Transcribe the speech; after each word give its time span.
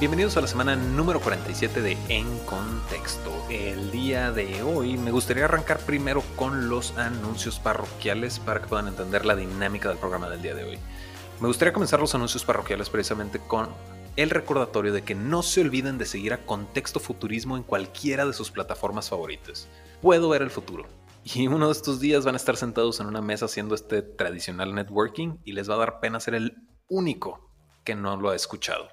Bienvenidos 0.00 0.38
a 0.38 0.40
la 0.40 0.46
semana 0.46 0.76
número 0.76 1.20
47 1.20 1.82
de 1.82 1.98
En 2.08 2.26
Contexto. 2.46 3.30
El 3.50 3.90
día 3.90 4.32
de 4.32 4.62
hoy 4.62 4.96
me 4.96 5.10
gustaría 5.10 5.44
arrancar 5.44 5.78
primero 5.80 6.22
con 6.36 6.70
los 6.70 6.96
anuncios 6.96 7.58
parroquiales 7.58 8.38
para 8.38 8.62
que 8.62 8.66
puedan 8.66 8.88
entender 8.88 9.26
la 9.26 9.36
dinámica 9.36 9.90
del 9.90 9.98
programa 9.98 10.30
del 10.30 10.40
día 10.40 10.54
de 10.54 10.64
hoy. 10.64 10.78
Me 11.38 11.48
gustaría 11.48 11.74
comenzar 11.74 12.00
los 12.00 12.14
anuncios 12.14 12.46
parroquiales 12.46 12.88
precisamente 12.88 13.40
con 13.40 13.68
el 14.16 14.30
recordatorio 14.30 14.94
de 14.94 15.02
que 15.02 15.14
no 15.14 15.42
se 15.42 15.60
olviden 15.60 15.98
de 15.98 16.06
seguir 16.06 16.32
a 16.32 16.46
Contexto 16.46 16.98
Futurismo 16.98 17.58
en 17.58 17.62
cualquiera 17.62 18.24
de 18.24 18.32
sus 18.32 18.50
plataformas 18.50 19.10
favoritas. 19.10 19.68
Puedo 20.00 20.30
ver 20.30 20.40
el 20.40 20.50
futuro. 20.50 20.86
Y 21.24 21.46
uno 21.46 21.66
de 21.66 21.72
estos 21.72 22.00
días 22.00 22.24
van 22.24 22.36
a 22.36 22.38
estar 22.38 22.56
sentados 22.56 23.00
en 23.00 23.06
una 23.06 23.20
mesa 23.20 23.44
haciendo 23.44 23.74
este 23.74 24.00
tradicional 24.00 24.74
networking 24.74 25.40
y 25.44 25.52
les 25.52 25.68
va 25.68 25.74
a 25.74 25.80
dar 25.80 26.00
pena 26.00 26.20
ser 26.20 26.36
el 26.36 26.56
único 26.88 27.50
que 27.84 27.94
no 27.94 28.16
lo 28.16 28.30
ha 28.30 28.34
escuchado. 28.34 28.88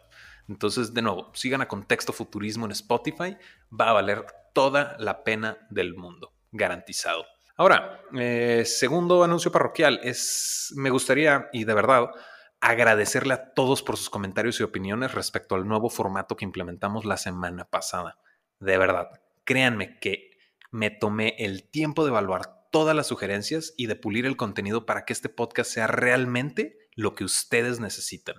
Entonces, 0.48 0.94
de 0.94 1.02
nuevo, 1.02 1.32
sigan 1.34 1.62
a 1.62 1.68
Contexto 1.68 2.14
Futurismo 2.14 2.66
en 2.66 2.72
Spotify, 2.72 3.38
va 3.72 3.90
a 3.90 3.94
valer 3.94 4.26
toda 4.54 4.96
la 5.00 5.23
pena 5.23 5.58
del 5.70 5.96
mundo, 5.96 6.34
garantizado. 6.52 7.26
Ahora, 7.58 8.02
eh, 8.18 8.64
segundo 8.66 9.23
anuncio 9.23 9.52
parroquial, 9.52 10.00
es, 10.04 10.73
me 10.76 10.90
gustaría, 10.90 11.50
y 11.52 11.64
de 11.64 11.73
verdad, 11.73 12.12
agradecerle 12.62 13.34
a 13.34 13.54
todos 13.54 13.84
por 13.84 13.98
sus 13.98 14.10
comentarios 14.10 14.60
y 14.60 14.64
opiniones 14.64 15.14
respecto 15.14 15.56
al 15.56 15.68
nuevo 15.68 15.90
formato 15.90 16.36
que 16.36 16.46
implementamos 16.46 17.06
la 17.06 17.18
semana 17.18 17.66
pasada. 17.66 18.20
De 18.59 18.78
verdad, 18.78 19.09
créanme 19.44 20.00
que 20.00 20.32
me 20.72 20.90
tomé 20.92 21.36
el 21.40 21.70
tiempo 21.70 22.04
de 22.04 22.09
evaluar 22.09 22.70
todas 22.72 22.95
las 22.95 23.08
sugerencias 23.08 23.73
y 23.78 23.88
de 23.88 23.95
pulir 23.95 24.26
el 24.26 24.38
contenido 24.38 24.86
para 24.86 25.06
que 25.06 25.14
este 25.14 25.30
podcast 25.30 25.72
sea 25.72 25.88
realmente 25.88 26.78
lo 26.95 27.16
que 27.16 27.23
ustedes 27.23 27.80
necesitan. 27.80 28.36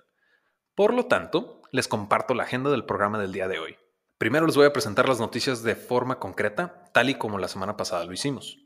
Por 0.74 0.94
lo 0.94 1.06
tanto, 1.06 1.57
les 1.72 1.88
comparto 1.88 2.34
la 2.34 2.44
agenda 2.44 2.70
del 2.70 2.84
programa 2.84 3.18
del 3.18 3.32
día 3.32 3.48
de 3.48 3.58
hoy. 3.58 3.76
Primero 4.18 4.46
les 4.46 4.56
voy 4.56 4.66
a 4.66 4.72
presentar 4.72 5.08
las 5.08 5.20
noticias 5.20 5.62
de 5.62 5.76
forma 5.76 6.18
concreta, 6.18 6.84
tal 6.92 7.10
y 7.10 7.14
como 7.14 7.38
la 7.38 7.48
semana 7.48 7.76
pasada 7.76 8.04
lo 8.04 8.12
hicimos. 8.12 8.58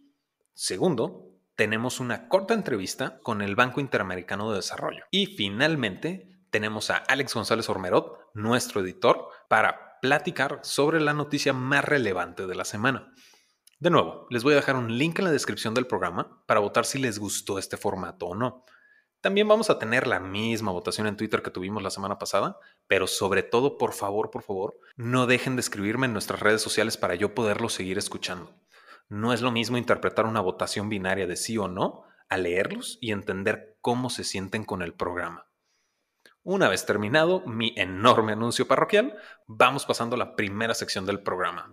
Segundo, 0.55 1.33
tenemos 1.56 2.00
una 2.00 2.28
corta 2.28 2.55
entrevista 2.55 3.20
con 3.23 3.42
el 3.42 3.56
Banco 3.56 3.80
Interamericano 3.80 4.50
de 4.50 4.56
Desarrollo. 4.56 5.05
Y 5.11 5.27
finalmente, 5.27 6.47
tenemos 6.50 6.91
a 6.91 6.97
Alex 6.97 7.34
González 7.34 7.69
Ormerot, 7.69 8.30
nuestro 8.34 8.80
editor, 8.80 9.28
para 9.48 9.98
platicar 10.00 10.61
sobre 10.62 11.00
la 11.00 11.14
noticia 11.14 11.53
más 11.53 11.84
relevante 11.84 12.47
de 12.47 12.55
la 12.55 12.64
semana. 12.64 13.12
De 13.78 13.91
nuevo, 13.91 14.27
les 14.30 14.45
voy 14.45 14.53
a 14.53 14.56
dejar 14.56 14.77
un 14.77 14.97
link 14.97 15.19
en 15.19 15.27
la 15.27 15.30
descripción 15.30 15.75
del 15.75 15.86
programa 15.86 16.42
para 16.47 16.61
votar 16.61 16.84
si 16.84 16.98
les 16.98 17.19
gustó 17.19 17.58
este 17.58 17.77
formato 17.77 18.27
o 18.27 18.34
no. 18.34 18.64
También 19.20 19.47
vamos 19.47 19.70
a 19.70 19.78
tener 19.78 20.06
la 20.06 20.19
misma 20.19 20.73
votación 20.73 21.06
en 21.06 21.17
Twitter 21.17 21.42
que 21.42 21.50
tuvimos 21.50 21.83
la 21.83 21.91
semana 21.91 22.19
pasada, 22.19 22.58
pero 22.93 23.07
sobre 23.07 23.43
todo, 23.43 23.79
por 23.79 23.95
favor, 23.95 24.31
por 24.31 24.43
favor, 24.43 24.79
no 24.97 25.27
dejen 25.27 25.57
de 25.57 25.61
escribirme 25.61 26.05
en 26.05 26.12
nuestras 26.12 26.41
redes 26.41 26.61
sociales 26.61 26.98
para 26.98 27.15
yo 27.15 27.35
poderlo 27.35 27.71
seguir 27.71 27.97
escuchando. 27.97 28.55
No 29.09 29.33
es 29.33 29.41
lo 29.41 29.51
mismo 29.51 29.79
interpretar 29.79 30.27
una 30.27 30.43
votación 30.43 30.91
binaria 30.91 31.27
de 31.27 31.37
sí 31.37 31.57
o 31.57 31.69
no 31.69 32.05
a 32.29 32.37
leerlos 32.37 32.98
y 33.01 33.13
entender 33.13 33.79
cómo 33.81 34.11
se 34.11 34.25
sienten 34.25 34.65
con 34.65 34.83
el 34.83 34.93
programa. 34.93 35.47
Una 36.43 36.69
vez 36.69 36.85
terminado 36.85 37.41
mi 37.47 37.73
enorme 37.79 38.33
anuncio 38.33 38.69
parroquial, 38.69 39.17
vamos 39.47 39.87
pasando 39.87 40.17
a 40.17 40.19
la 40.19 40.37
primera 40.37 40.75
sección 40.75 41.07
del 41.07 41.23
programa 41.23 41.73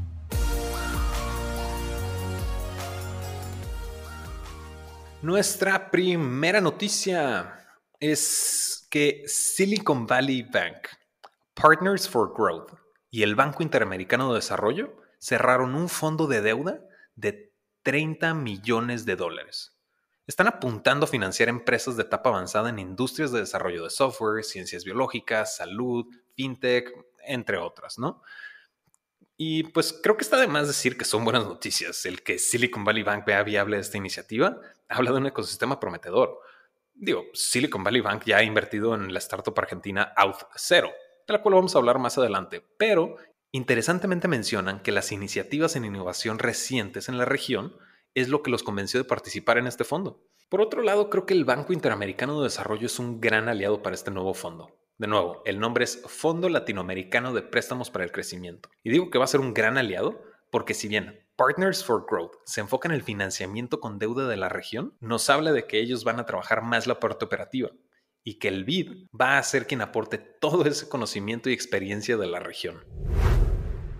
Nuestra 5.21 5.91
primera 5.91 6.61
noticia 6.61 7.77
es 7.99 8.87
que 8.89 9.21
Silicon 9.27 10.07
Valley 10.07 10.41
Bank, 10.41 10.87
Partners 11.53 12.09
for 12.09 12.33
Growth 12.35 12.71
y 13.11 13.21
el 13.21 13.35
Banco 13.35 13.61
Interamericano 13.61 14.29
de 14.29 14.39
Desarrollo 14.39 14.97
cerraron 15.19 15.75
un 15.75 15.89
fondo 15.89 16.25
de 16.25 16.41
deuda 16.41 16.81
de 17.13 17.53
30 17.83 18.33
millones 18.33 19.05
de 19.05 19.15
dólares. 19.15 19.77
Están 20.25 20.47
apuntando 20.47 21.05
a 21.05 21.09
financiar 21.09 21.49
empresas 21.49 21.97
de 21.97 22.01
etapa 22.01 22.29
avanzada 22.31 22.69
en 22.69 22.79
industrias 22.79 23.31
de 23.31 23.41
desarrollo 23.41 23.83
de 23.83 23.91
software, 23.91 24.43
ciencias 24.43 24.83
biológicas, 24.85 25.55
salud, 25.57 26.07
fintech, 26.35 26.91
entre 27.27 27.57
otras, 27.57 27.99
¿no? 27.99 28.23
Y 29.43 29.63
pues 29.63 29.91
creo 29.91 30.17
que 30.17 30.23
está 30.23 30.39
de 30.39 30.45
más 30.45 30.67
decir 30.67 30.95
que 30.95 31.03
son 31.03 31.23
buenas 31.23 31.45
noticias. 31.45 32.05
El 32.05 32.21
que 32.21 32.37
Silicon 32.37 32.83
Valley 32.83 33.01
Bank 33.01 33.25
vea 33.25 33.41
viable 33.41 33.79
esta 33.79 33.97
iniciativa 33.97 34.61
habla 34.87 35.09
de 35.09 35.17
un 35.17 35.25
ecosistema 35.25 35.79
prometedor. 35.79 36.41
Digo, 36.93 37.23
Silicon 37.33 37.83
Valley 37.83 38.01
Bank 38.01 38.21
ya 38.23 38.37
ha 38.37 38.43
invertido 38.43 38.93
en 38.93 39.11
la 39.11 39.17
startup 39.17 39.57
argentina 39.57 40.13
Auth0, 40.15 40.91
de 41.25 41.33
la 41.33 41.41
cual 41.41 41.55
vamos 41.55 41.73
a 41.73 41.79
hablar 41.79 41.97
más 41.97 42.19
adelante, 42.19 42.63
pero 42.77 43.15
interesantemente 43.51 44.27
mencionan 44.27 44.79
que 44.83 44.91
las 44.91 45.11
iniciativas 45.11 45.75
en 45.75 45.85
innovación 45.85 46.37
recientes 46.37 47.09
en 47.09 47.17
la 47.17 47.25
región 47.25 47.75
es 48.13 48.29
lo 48.29 48.43
que 48.43 48.51
los 48.51 48.61
convenció 48.61 48.99
de 48.99 49.09
participar 49.09 49.57
en 49.57 49.65
este 49.65 49.85
fondo. 49.85 50.23
Por 50.49 50.61
otro 50.61 50.83
lado, 50.83 51.09
creo 51.09 51.25
que 51.25 51.33
el 51.33 51.45
Banco 51.45 51.73
Interamericano 51.73 52.37
de 52.37 52.43
Desarrollo 52.43 52.85
es 52.85 52.99
un 52.99 53.19
gran 53.19 53.49
aliado 53.49 53.81
para 53.81 53.95
este 53.95 54.11
nuevo 54.11 54.35
fondo. 54.35 54.69
De 55.01 55.07
nuevo, 55.07 55.41
el 55.45 55.59
nombre 55.59 55.83
es 55.83 55.99
Fondo 56.05 56.47
Latinoamericano 56.47 57.33
de 57.33 57.41
Préstamos 57.41 57.89
para 57.89 58.03
el 58.03 58.11
Crecimiento. 58.11 58.69
Y 58.83 58.91
digo 58.91 59.09
que 59.09 59.17
va 59.17 59.23
a 59.23 59.27
ser 59.27 59.39
un 59.39 59.51
gran 59.51 59.79
aliado 59.79 60.21
porque 60.51 60.75
si 60.75 60.87
bien 60.87 61.25
Partners 61.35 61.83
for 61.83 62.05
Growth 62.07 62.35
se 62.45 62.61
enfoca 62.61 62.87
en 62.87 62.93
el 62.93 63.01
financiamiento 63.01 63.79
con 63.79 63.97
deuda 63.97 64.27
de 64.27 64.37
la 64.37 64.47
región, 64.47 64.95
nos 64.99 65.27
habla 65.31 65.53
de 65.53 65.65
que 65.65 65.79
ellos 65.79 66.03
van 66.03 66.19
a 66.19 66.27
trabajar 66.27 66.61
más 66.61 66.85
la 66.85 66.99
parte 66.99 67.25
operativa 67.25 67.71
y 68.23 68.37
que 68.37 68.49
el 68.49 68.63
BID 68.63 69.07
va 69.19 69.39
a 69.39 69.43
ser 69.43 69.65
quien 69.65 69.81
aporte 69.81 70.19
todo 70.19 70.65
ese 70.65 70.87
conocimiento 70.87 71.49
y 71.49 71.53
experiencia 71.53 72.15
de 72.15 72.27
la 72.27 72.39
región. 72.39 72.85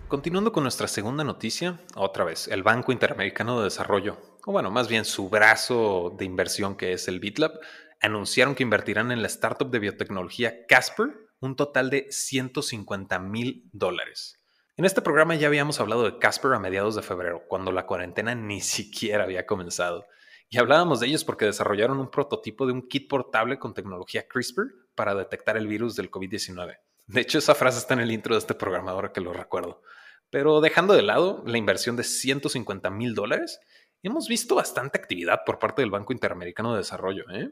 Continuando 0.08 0.52
con 0.52 0.62
nuestra 0.62 0.88
segunda 0.88 1.24
noticia, 1.24 1.82
otra 1.96 2.26
vez, 2.26 2.48
el 2.48 2.62
Banco 2.62 2.92
Interamericano 2.92 3.58
de 3.58 3.64
Desarrollo, 3.64 4.20
o 4.46 4.52
bueno, 4.52 4.70
más 4.70 4.88
bien 4.88 5.06
su 5.06 5.30
brazo 5.30 6.14
de 6.16 6.26
inversión 6.26 6.76
que 6.76 6.94
es 6.94 7.08
el 7.08 7.20
BitLab, 7.20 7.54
anunciaron 8.02 8.56
que 8.56 8.64
invertirán 8.64 9.12
en 9.12 9.22
la 9.22 9.28
startup 9.28 9.70
de 9.70 9.80
biotecnología 9.80 10.66
Casper 10.68 11.30
un 11.40 11.56
total 11.56 11.90
de 11.90 12.08
150 12.12 13.20
mil 13.20 13.70
dólares. 13.72 14.38
En 14.78 14.86
este 14.86 15.02
programa 15.02 15.36
ya 15.36 15.48
habíamos 15.48 15.80
hablado 15.80 16.04
de 16.04 16.18
Casper 16.18 16.54
a 16.54 16.60
mediados 16.60 16.96
de 16.96 17.02
febrero, 17.02 17.44
cuando 17.48 17.72
la 17.72 17.86
cuarentena 17.86 18.36
ni 18.36 18.62
siquiera 18.62 19.24
había 19.24 19.46
comenzado. 19.46 20.06
Y 20.50 20.58
hablábamos 20.58 21.00
de 21.00 21.08
ellos 21.08 21.24
porque 21.24 21.46
desarrollaron 21.46 22.00
un 22.00 22.12
prototipo 22.12 22.66
de 22.66 22.74
un 22.74 22.88
kit 22.88 23.08
portable 23.08 23.58
con 23.58 23.74
tecnología 23.74 24.28
CRISPR 24.28 24.64
para 24.96 25.16
detectar 25.16 25.56
el 25.56 25.68
virus 25.68 25.96
del 25.96 26.12
COVID-19. 26.12 26.78
De 27.08 27.22
hecho, 27.22 27.38
esa 27.38 27.56
frase 27.56 27.80
está 27.80 27.94
en 27.94 28.02
el 28.02 28.12
intro 28.12 28.36
de 28.36 28.40
este 28.40 28.54
programa, 28.54 28.92
ahora 28.92 29.12
que 29.12 29.22
lo 29.22 29.34
recuerdo. 29.34 29.82
Pero 30.30 30.62
dejando 30.62 30.94
de 30.94 31.02
lado 31.02 31.44
la 31.46 31.58
inversión 31.58 31.96
de 31.96 32.04
150 32.04 32.90
mil 32.90 33.16
dólares, 33.16 33.60
hemos 34.04 34.28
visto 34.28 34.56
bastante 34.56 34.98
actividad 34.98 35.42
por 35.46 35.60
parte 35.60 35.82
del 35.82 35.92
Banco 35.92 36.14
Interamericano 36.14 36.72
de 36.72 36.80
Desarrollo. 36.80 37.26
¿eh? 37.30 37.52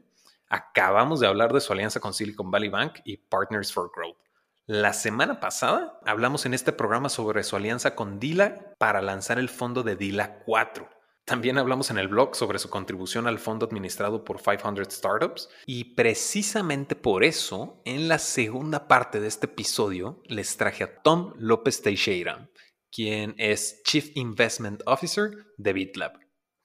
Acabamos 0.50 1.20
de 1.20 1.28
hablar 1.28 1.52
de 1.52 1.60
su 1.60 1.72
alianza 1.72 2.00
con 2.00 2.12
Silicon 2.12 2.50
Valley 2.50 2.70
Bank 2.70 2.98
y 3.04 3.18
Partners 3.18 3.72
for 3.72 3.92
Growth. 3.94 4.18
La 4.66 4.92
semana 4.92 5.38
pasada 5.38 6.00
hablamos 6.04 6.44
en 6.44 6.54
este 6.54 6.72
programa 6.72 7.08
sobre 7.08 7.44
su 7.44 7.54
alianza 7.54 7.94
con 7.94 8.18
Dila 8.18 8.74
para 8.76 9.00
lanzar 9.00 9.38
el 9.38 9.48
fondo 9.48 9.84
de 9.84 9.94
Dila 9.94 10.40
4. 10.44 10.88
También 11.24 11.56
hablamos 11.56 11.92
en 11.92 11.98
el 11.98 12.08
blog 12.08 12.34
sobre 12.34 12.58
su 12.58 12.68
contribución 12.68 13.28
al 13.28 13.38
fondo 13.38 13.64
administrado 13.64 14.24
por 14.24 14.42
500 14.42 14.92
Startups 14.92 15.48
y 15.66 15.94
precisamente 15.94 16.96
por 16.96 17.22
eso, 17.22 17.80
en 17.84 18.08
la 18.08 18.18
segunda 18.18 18.88
parte 18.88 19.20
de 19.20 19.28
este 19.28 19.46
episodio, 19.46 20.20
les 20.26 20.56
traje 20.56 20.82
a 20.82 21.00
Tom 21.02 21.32
López 21.36 21.80
Teixeira, 21.80 22.50
quien 22.90 23.36
es 23.38 23.84
Chief 23.84 24.10
Investment 24.16 24.82
Officer 24.86 25.30
de 25.58 25.72
BitLab. 25.72 26.18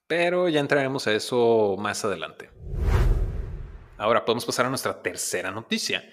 Pero 0.08 0.50
ya 0.50 0.60
entraremos 0.60 1.06
a 1.06 1.14
eso 1.14 1.76
más 1.78 2.04
adelante. 2.04 2.50
Ahora 3.98 4.26
podemos 4.26 4.46
pasar 4.46 4.66
a 4.66 4.70
nuestra 4.70 5.02
tercera 5.02 5.52
noticia. 5.52 6.04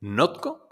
Notco 0.00 0.68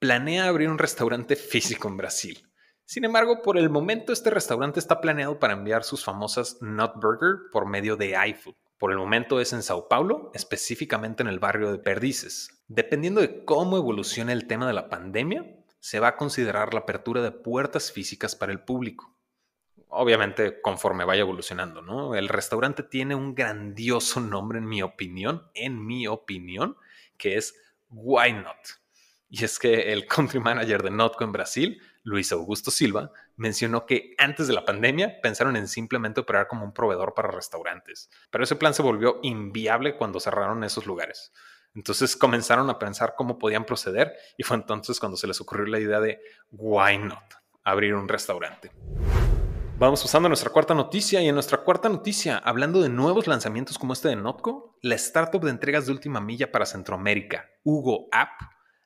planea 0.00 0.48
abrir 0.48 0.68
un 0.68 0.78
restaurante 0.78 1.36
físico 1.36 1.86
en 1.86 1.96
Brasil. 1.96 2.48
Sin 2.84 3.04
embargo, 3.04 3.40
por 3.42 3.56
el 3.56 3.70
momento 3.70 4.12
este 4.12 4.30
restaurante 4.30 4.80
está 4.80 5.00
planeado 5.00 5.38
para 5.38 5.52
enviar 5.52 5.84
sus 5.84 6.04
famosas 6.04 6.56
Not 6.60 6.94
Burger 6.96 7.50
por 7.52 7.66
medio 7.66 7.96
de 7.96 8.16
iFood. 8.30 8.54
Por 8.78 8.90
el 8.90 8.98
momento 8.98 9.40
es 9.40 9.52
en 9.52 9.62
Sao 9.62 9.88
Paulo, 9.88 10.30
específicamente 10.34 11.22
en 11.22 11.28
el 11.28 11.38
barrio 11.38 11.70
de 11.70 11.78
Perdices. 11.78 12.64
Dependiendo 12.66 13.20
de 13.20 13.44
cómo 13.44 13.76
evolucione 13.76 14.32
el 14.32 14.46
tema 14.46 14.66
de 14.66 14.72
la 14.72 14.88
pandemia, 14.88 15.44
se 15.80 16.00
va 16.00 16.08
a 16.08 16.16
considerar 16.16 16.74
la 16.74 16.80
apertura 16.80 17.22
de 17.22 17.30
puertas 17.30 17.92
físicas 17.92 18.34
para 18.34 18.52
el 18.52 18.64
público. 18.64 19.17
Obviamente 19.90 20.60
conforme 20.60 21.04
vaya 21.04 21.22
evolucionando, 21.22 21.82
¿no? 21.82 22.14
El 22.14 22.28
restaurante 22.28 22.82
tiene 22.82 23.14
un 23.14 23.34
grandioso 23.34 24.20
nombre 24.20 24.58
en 24.58 24.68
mi 24.68 24.82
opinión, 24.82 25.48
en 25.54 25.84
mi 25.84 26.06
opinión, 26.06 26.76
que 27.16 27.36
es 27.36 27.54
Why 27.90 28.32
Not. 28.32 28.56
Y 29.30 29.44
es 29.44 29.58
que 29.58 29.92
el 29.92 30.06
country 30.06 30.40
manager 30.40 30.82
de 30.82 30.90
Notco 30.90 31.24
en 31.24 31.32
Brasil, 31.32 31.82
Luis 32.02 32.32
Augusto 32.32 32.70
Silva, 32.70 33.12
mencionó 33.36 33.86
que 33.86 34.14
antes 34.18 34.46
de 34.46 34.54
la 34.54 34.64
pandemia 34.64 35.20
pensaron 35.22 35.56
en 35.56 35.68
simplemente 35.68 36.20
operar 36.20 36.48
como 36.48 36.64
un 36.64 36.72
proveedor 36.72 37.14
para 37.14 37.30
restaurantes, 37.30 38.10
pero 38.30 38.44
ese 38.44 38.56
plan 38.56 38.74
se 38.74 38.82
volvió 38.82 39.20
inviable 39.22 39.96
cuando 39.96 40.20
cerraron 40.20 40.64
esos 40.64 40.86
lugares. 40.86 41.32
Entonces 41.74 42.16
comenzaron 42.16 42.70
a 42.70 42.78
pensar 42.78 43.14
cómo 43.16 43.38
podían 43.38 43.64
proceder 43.64 44.14
y 44.36 44.42
fue 44.42 44.56
entonces 44.56 44.98
cuando 44.98 45.16
se 45.16 45.26
les 45.26 45.40
ocurrió 45.40 45.66
la 45.66 45.78
idea 45.78 46.00
de 46.00 46.20
why 46.50 46.98
not 46.98 47.22
abrir 47.62 47.94
un 47.94 48.08
restaurante. 48.08 48.70
Vamos 49.78 50.02
pasando 50.02 50.26
a 50.26 50.30
nuestra 50.30 50.50
cuarta 50.50 50.74
noticia 50.74 51.22
y 51.22 51.28
en 51.28 51.34
nuestra 51.34 51.58
cuarta 51.58 51.88
noticia, 51.88 52.38
hablando 52.38 52.82
de 52.82 52.88
nuevos 52.88 53.28
lanzamientos 53.28 53.78
como 53.78 53.92
este 53.92 54.08
de 54.08 54.16
Notco, 54.16 54.76
la 54.82 54.96
startup 54.96 55.40
de 55.40 55.50
entregas 55.50 55.86
de 55.86 55.92
última 55.92 56.20
milla 56.20 56.50
para 56.50 56.66
Centroamérica, 56.66 57.48
Hugo 57.62 58.08
App, 58.10 58.40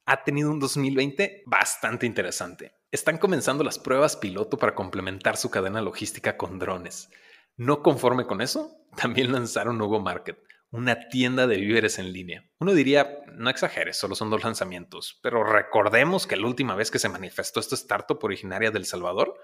ha 0.04 0.22
tenido 0.22 0.50
un 0.50 0.60
2020 0.60 1.44
bastante 1.46 2.04
interesante. 2.04 2.74
Están 2.90 3.16
comenzando 3.16 3.64
las 3.64 3.78
pruebas 3.78 4.18
piloto 4.18 4.58
para 4.58 4.74
complementar 4.74 5.38
su 5.38 5.50
cadena 5.50 5.80
logística 5.80 6.36
con 6.36 6.58
drones. 6.58 7.08
No 7.56 7.82
conforme 7.82 8.26
con 8.26 8.42
eso, 8.42 8.76
también 8.94 9.32
lanzaron 9.32 9.80
Hugo 9.80 9.98
Market, 9.98 10.44
una 10.70 11.08
tienda 11.08 11.46
de 11.46 11.56
víveres 11.56 11.98
en 11.98 12.12
línea. 12.12 12.44
Uno 12.58 12.74
diría, 12.74 13.20
no 13.32 13.48
exageres, 13.48 13.96
solo 13.96 14.14
son 14.14 14.28
dos 14.28 14.44
lanzamientos, 14.44 15.18
pero 15.22 15.42
recordemos 15.42 16.26
que 16.26 16.36
la 16.36 16.46
última 16.46 16.74
vez 16.74 16.90
que 16.90 16.98
se 16.98 17.08
manifestó 17.08 17.60
esta 17.60 17.76
startup 17.76 18.22
originaria 18.22 18.70
del 18.70 18.84
Salvador 18.84 19.38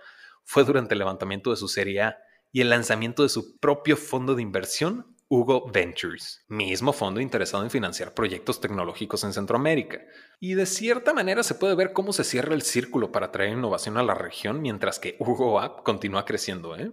fue 0.49 0.65
durante 0.65 0.95
el 0.95 1.01
levantamiento 1.01 1.51
de 1.51 1.57
su 1.57 1.69
serie 1.69 2.01
A 2.01 2.19
y 2.51 2.63
el 2.63 2.71
lanzamiento 2.71 3.23
de 3.23 3.29
su 3.29 3.59
propio 3.59 3.99
fondo 3.99 4.35
de 4.35 4.41
inversión, 4.41 5.15
Hugo 5.29 5.71
Ventures, 5.71 6.47
mismo 6.49 6.95
fondo 6.95 7.21
interesado 7.21 7.65
en 7.65 7.71
financiar 7.71 8.15
proyectos 8.15 8.59
tecnológicos 8.59 9.25
en 9.25 9.35
Centroamérica. 9.35 10.01
Y 10.41 10.55
de 10.55 10.65
cierta 10.65 11.13
manera 11.13 11.43
se 11.43 11.55
puede 11.55 11.75
ver 11.75 11.93
cómo 11.93 12.15
se 12.15 12.25
cierra 12.25 12.55
el 12.55 12.63
círculo 12.63 13.13
para 13.13 13.31
traer 13.31 13.51
innovación 13.51 13.99
a 13.99 14.03
la 14.03 14.15
región 14.15 14.63
mientras 14.63 14.99
que 14.99 15.17
Hugo 15.19 15.61
App 15.61 15.83
continúa 15.83 16.25
creciendo. 16.25 16.75
¿eh? 16.79 16.93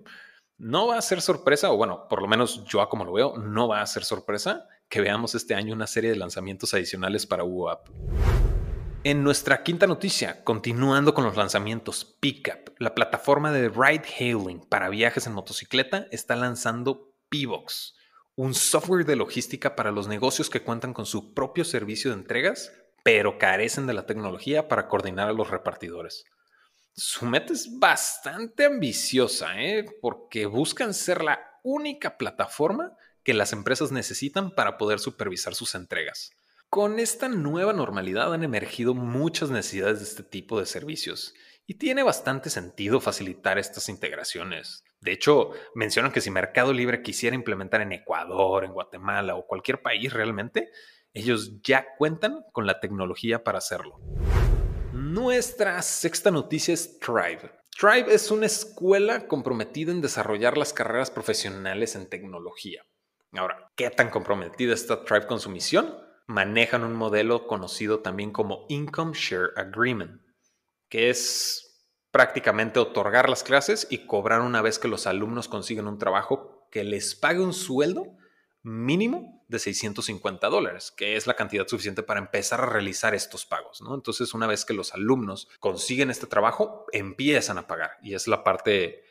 No 0.57 0.87
va 0.87 0.97
a 0.97 1.01
ser 1.01 1.21
sorpresa, 1.21 1.71
o 1.71 1.77
bueno, 1.77 2.09
por 2.09 2.21
lo 2.21 2.27
menos 2.27 2.65
yo 2.65 2.85
como 2.89 3.05
lo 3.05 3.13
veo, 3.13 3.37
no 3.37 3.69
va 3.69 3.81
a 3.81 3.87
ser 3.87 4.03
sorpresa 4.03 4.67
que 4.89 4.99
veamos 4.99 5.33
este 5.33 5.55
año 5.55 5.73
una 5.73 5.87
serie 5.87 6.09
de 6.09 6.17
lanzamientos 6.17 6.73
adicionales 6.73 7.25
para 7.25 7.45
Hugo 7.45 7.69
App. 7.69 7.87
En 9.05 9.23
nuestra 9.23 9.61
quinta 9.61 9.85
noticia, 9.85 10.43
continuando 10.43 11.13
con 11.13 11.25
los 11.25 11.35
lanzamientos, 11.35 12.17
Pickup, 12.19 12.73
la 12.79 12.95
plataforma 12.95 13.51
de 13.51 13.69
ride 13.69 14.01
hailing 14.17 14.61
para 14.61 14.89
viajes 14.89 15.27
en 15.27 15.33
motocicleta, 15.33 16.07
está 16.09 16.35
lanzando 16.35 17.13
Pivox, 17.29 17.93
un 18.33 18.55
software 18.55 19.05
de 19.05 19.15
logística 19.15 19.75
para 19.75 19.91
los 19.91 20.07
negocios 20.07 20.49
que 20.49 20.63
cuentan 20.63 20.91
con 20.91 21.05
su 21.05 21.35
propio 21.35 21.65
servicio 21.65 22.09
de 22.09 22.17
entregas, 22.17 22.71
pero 23.03 23.37
carecen 23.37 23.85
de 23.85 23.93
la 23.93 24.07
tecnología 24.07 24.67
para 24.67 24.87
coordinar 24.87 25.29
a 25.29 25.33
los 25.33 25.51
repartidores. 25.51 26.25
Su 26.95 27.27
meta 27.27 27.53
es 27.53 27.77
bastante 27.77 28.65
ambiciosa, 28.65 29.61
¿eh? 29.61 29.85
porque 30.01 30.47
buscan 30.47 30.95
ser 30.95 31.23
la 31.23 31.39
única 31.61 32.17
plataforma 32.17 32.93
que 33.23 33.35
las 33.35 33.53
empresas 33.53 33.91
necesitan 33.91 34.49
para 34.49 34.79
poder 34.79 34.97
supervisar 34.97 35.53
sus 35.53 35.75
entregas. 35.75 36.31
Con 36.75 36.99
esta 36.99 37.29
nueva 37.29 37.71
normalidad 37.71 38.33
han 38.33 38.43
emergido 38.43 38.93
muchas 38.93 39.49
necesidades 39.49 39.99
de 39.99 40.03
este 40.03 40.23
tipo 40.23 40.59
de 40.59 40.65
servicios 40.65 41.33
y 41.65 41.75
tiene 41.75 42.03
bastante 42.03 42.49
sentido 42.49 42.99
facilitar 42.99 43.57
estas 43.57 43.87
integraciones. 43.87 44.83
De 44.99 45.13
hecho, 45.13 45.51
mencionan 45.73 46.11
que 46.11 46.19
si 46.19 46.31
Mercado 46.31 46.73
Libre 46.73 47.01
quisiera 47.01 47.33
implementar 47.33 47.79
en 47.79 47.93
Ecuador, 47.93 48.65
en 48.65 48.73
Guatemala 48.73 49.35
o 49.35 49.47
cualquier 49.47 49.81
país 49.81 50.11
realmente, 50.11 50.69
ellos 51.13 51.61
ya 51.61 51.85
cuentan 51.97 52.43
con 52.51 52.67
la 52.67 52.81
tecnología 52.81 53.41
para 53.41 53.59
hacerlo. 53.59 54.01
Nuestra 54.91 55.81
sexta 55.81 56.29
noticia 56.29 56.73
es 56.73 56.99
Tribe. 56.99 57.51
Tribe 57.69 58.13
es 58.13 58.31
una 58.31 58.47
escuela 58.47 59.29
comprometida 59.29 59.93
en 59.93 60.01
desarrollar 60.01 60.57
las 60.57 60.73
carreras 60.73 61.09
profesionales 61.09 61.95
en 61.95 62.09
tecnología. 62.09 62.85
Ahora, 63.31 63.71
¿qué 63.77 63.89
tan 63.91 64.09
comprometida 64.09 64.73
está 64.73 65.05
Tribe 65.05 65.25
con 65.25 65.39
su 65.39 65.49
misión? 65.49 66.04
Manejan 66.27 66.83
un 66.83 66.93
modelo 66.93 67.47
conocido 67.47 67.99
también 67.99 68.31
como 68.31 68.65
Income 68.69 69.13
Share 69.13 69.51
Agreement, 69.55 70.21
que 70.89 71.09
es 71.09 71.65
prácticamente 72.11 72.79
otorgar 72.79 73.29
las 73.29 73.43
clases 73.43 73.87
y 73.89 74.05
cobrar 74.05 74.41
una 74.41 74.61
vez 74.61 74.79
que 74.79 74.87
los 74.87 75.07
alumnos 75.07 75.47
consiguen 75.47 75.87
un 75.87 75.99
trabajo 75.99 76.67
que 76.71 76.83
les 76.83 77.15
pague 77.15 77.41
un 77.41 77.53
sueldo 77.53 78.17
mínimo 78.63 79.43
de 79.47 79.59
650 79.59 80.49
dólares, 80.49 80.91
que 80.91 81.15
es 81.15 81.27
la 81.27 81.35
cantidad 81.35 81.67
suficiente 81.67 82.03
para 82.03 82.19
empezar 82.19 82.61
a 82.61 82.65
realizar 82.65 83.13
estos 83.13 83.45
pagos. 83.45 83.81
¿no? 83.81 83.93
Entonces, 83.93 84.33
una 84.33 84.47
vez 84.47 84.65
que 84.65 84.73
los 84.73 84.93
alumnos 84.93 85.47
consiguen 85.59 86.09
este 86.09 86.25
trabajo, 86.25 86.85
empiezan 86.91 87.57
a 87.57 87.67
pagar. 87.67 87.91
Y 88.01 88.15
es 88.15 88.27
la 88.27 88.43
parte 88.43 89.03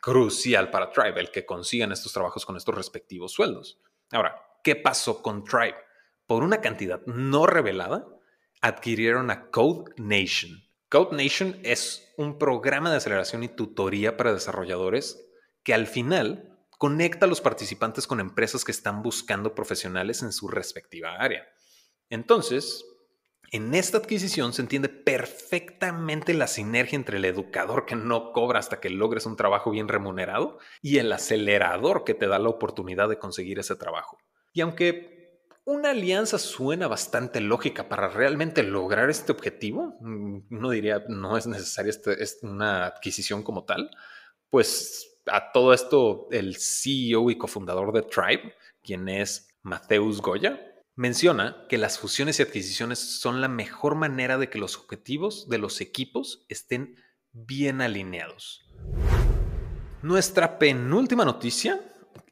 crucial 0.00 0.70
para 0.70 0.90
Tribe, 0.90 1.20
el 1.20 1.30
que 1.30 1.44
consigan 1.44 1.92
estos 1.92 2.12
trabajos 2.12 2.46
con 2.46 2.56
estos 2.56 2.74
respectivos 2.74 3.32
sueldos. 3.32 3.80
Ahora, 4.10 4.40
¿qué 4.62 4.76
pasó 4.76 5.20
con 5.22 5.44
Tribe? 5.44 5.76
Por 6.26 6.42
una 6.42 6.60
cantidad 6.60 7.04
no 7.06 7.46
revelada, 7.46 8.06
adquirieron 8.60 9.30
a 9.30 9.50
Code 9.50 9.92
Nation. 9.96 10.62
Code 10.88 11.16
Nation 11.16 11.58
es 11.62 12.12
un 12.16 12.38
programa 12.38 12.90
de 12.90 12.98
aceleración 12.98 13.42
y 13.42 13.48
tutoría 13.48 14.16
para 14.16 14.32
desarrolladores 14.32 15.26
que 15.62 15.74
al 15.74 15.86
final 15.86 16.58
conecta 16.78 17.26
a 17.26 17.28
los 17.28 17.40
participantes 17.40 18.06
con 18.06 18.20
empresas 18.20 18.64
que 18.64 18.72
están 18.72 19.02
buscando 19.02 19.54
profesionales 19.54 20.22
en 20.22 20.32
su 20.32 20.48
respectiva 20.48 21.16
área. 21.18 21.46
Entonces, 22.10 22.84
en 23.52 23.74
esta 23.74 23.98
adquisición 23.98 24.52
se 24.52 24.62
entiende 24.62 24.88
perfectamente 24.88 26.34
la 26.34 26.46
sinergia 26.46 26.96
entre 26.96 27.18
el 27.18 27.24
educador 27.24 27.84
que 27.84 27.96
no 27.96 28.32
cobra 28.32 28.58
hasta 28.58 28.80
que 28.80 28.88
logres 28.88 29.26
un 29.26 29.36
trabajo 29.36 29.70
bien 29.70 29.88
remunerado 29.88 30.58
y 30.80 30.98
el 30.98 31.12
acelerador 31.12 32.04
que 32.04 32.14
te 32.14 32.26
da 32.26 32.38
la 32.38 32.48
oportunidad 32.48 33.08
de 33.08 33.18
conseguir 33.18 33.58
ese 33.58 33.76
trabajo. 33.76 34.18
Y 34.54 34.62
aunque 34.62 35.11
una 35.64 35.90
alianza 35.90 36.38
suena 36.38 36.88
bastante 36.88 37.40
lógica 37.40 37.88
para 37.88 38.08
realmente 38.08 38.62
lograr 38.62 39.10
este 39.10 39.32
objetivo. 39.32 39.96
Mm, 40.00 40.38
no 40.50 40.70
diría, 40.70 41.04
no 41.08 41.36
es 41.36 41.46
necesaria 41.46 41.90
este, 41.90 42.46
una 42.46 42.86
adquisición 42.86 43.42
como 43.42 43.64
tal. 43.64 43.90
Pues 44.50 45.20
a 45.26 45.52
todo 45.52 45.72
esto, 45.72 46.28
el 46.30 46.56
CEO 46.56 47.30
y 47.30 47.38
cofundador 47.38 47.92
de 47.92 48.02
Tribe, 48.02 48.54
quien 48.82 49.08
es 49.08 49.48
Mateus 49.62 50.20
Goya, 50.20 50.60
menciona 50.96 51.64
que 51.68 51.78
las 51.78 51.98
fusiones 51.98 52.38
y 52.38 52.42
adquisiciones 52.42 52.98
son 52.98 53.40
la 53.40 53.48
mejor 53.48 53.94
manera 53.94 54.38
de 54.38 54.50
que 54.50 54.58
los 54.58 54.76
objetivos 54.76 55.48
de 55.48 55.58
los 55.58 55.80
equipos 55.80 56.44
estén 56.48 56.96
bien 57.32 57.80
alineados. 57.80 58.66
Nuestra 60.02 60.58
penúltima 60.58 61.24
noticia 61.24 61.80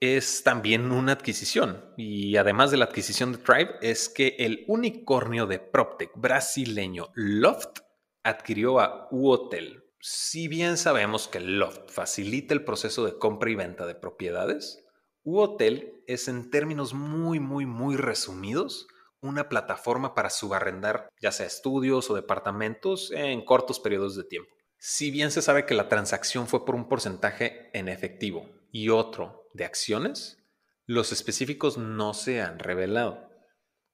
es 0.00 0.42
también 0.42 0.90
una 0.92 1.12
adquisición. 1.12 1.84
Y 1.96 2.36
además 2.36 2.70
de 2.70 2.78
la 2.78 2.86
adquisición 2.86 3.32
de 3.32 3.38
Tribe, 3.38 3.74
es 3.82 4.08
que 4.08 4.36
el 4.38 4.64
unicornio 4.68 5.46
de 5.46 5.58
PropTech 5.58 6.12
brasileño 6.14 7.08
Loft 7.14 7.80
adquirió 8.22 8.80
a 8.80 9.08
Uhotel. 9.10 9.84
Si 10.00 10.48
bien 10.48 10.76
sabemos 10.76 11.28
que 11.28 11.40
Loft 11.40 11.90
facilita 11.90 12.54
el 12.54 12.64
proceso 12.64 13.04
de 13.04 13.18
compra 13.18 13.50
y 13.50 13.54
venta 13.54 13.86
de 13.86 13.94
propiedades, 13.94 14.84
Uhotel 15.22 16.02
es 16.06 16.28
en 16.28 16.50
términos 16.50 16.94
muy, 16.94 17.40
muy, 17.40 17.66
muy 17.66 17.96
resumidos 17.96 18.86
una 19.20 19.50
plataforma 19.50 20.14
para 20.14 20.30
subarrendar 20.30 21.10
ya 21.20 21.30
sea 21.30 21.46
estudios 21.46 22.08
o 22.08 22.14
departamentos 22.14 23.10
en 23.12 23.44
cortos 23.44 23.78
periodos 23.78 24.16
de 24.16 24.24
tiempo. 24.24 24.50
Si 24.78 25.10
bien 25.10 25.30
se 25.30 25.42
sabe 25.42 25.66
que 25.66 25.74
la 25.74 25.88
transacción 25.88 26.46
fue 26.46 26.64
por 26.64 26.74
un 26.74 26.88
porcentaje 26.88 27.68
en 27.74 27.88
efectivo 27.88 28.48
y 28.72 28.88
otro 28.88 29.39
de 29.52 29.64
acciones, 29.64 30.38
los 30.86 31.12
específicos 31.12 31.78
no 31.78 32.14
se 32.14 32.40
han 32.40 32.58
revelado, 32.58 33.28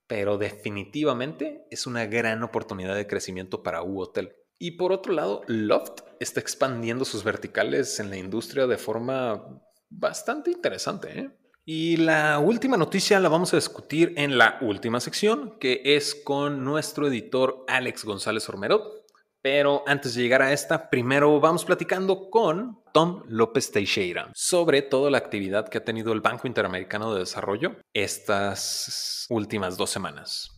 pero 0.07 0.39
definitivamente 0.39 1.67
es 1.71 1.87
una 1.87 2.07
gran 2.07 2.43
oportunidad 2.43 2.95
de 2.95 3.07
crecimiento 3.07 3.63
para 3.63 3.83
Hotel. 3.83 4.35
Y 4.59 4.73
por 4.73 4.93
otro 4.93 5.13
lado, 5.13 5.43
Loft 5.47 6.01
está 6.21 6.41
expandiendo 6.41 7.05
sus 7.05 7.25
verticales 7.25 8.01
en 8.01 8.09
la 8.09 8.17
industria 8.17 8.67
de 8.67 8.79
forma 8.79 9.61
bastante 9.91 10.51
interesante. 10.51 11.21
¿eh? 11.21 11.31
Y 11.67 11.99
la 11.99 12.39
última 12.39 12.77
noticia 12.77 13.21
la 13.21 13.29
vamos 13.29 13.53
a 13.53 13.57
discutir 13.57 14.15
en 14.17 14.39
la 14.39 14.59
última 14.63 15.01
sección, 15.01 15.59
que 15.59 15.83
es 15.85 16.15
con 16.15 16.65
nuestro 16.65 17.09
editor 17.09 17.65
Alex 17.69 18.05
González 18.05 18.49
Ormerot. 18.49 19.05
Pero 19.43 19.85
antes 19.87 20.15
de 20.15 20.23
llegar 20.23 20.43
a 20.43 20.53
esta, 20.53 20.89
primero 20.91 21.39
vamos 21.39 21.65
platicando 21.65 22.31
con 22.31 22.81
Tom 22.97 23.25
López 23.29 23.73
Teixeira 23.73 24.31
sobre 24.35 24.81
toda 24.81 25.11
la 25.11 25.19
actividad 25.19 25.69
que 25.69 25.77
ha 25.77 25.85
tenido 25.85 26.15
el 26.15 26.23
Banco 26.23 26.47
Interamericano 26.47 27.13
de 27.13 27.19
Desarrollo 27.19 27.77
estas 27.93 29.27
últimas 29.29 29.77
dos 29.77 29.91
semanas. 29.91 30.51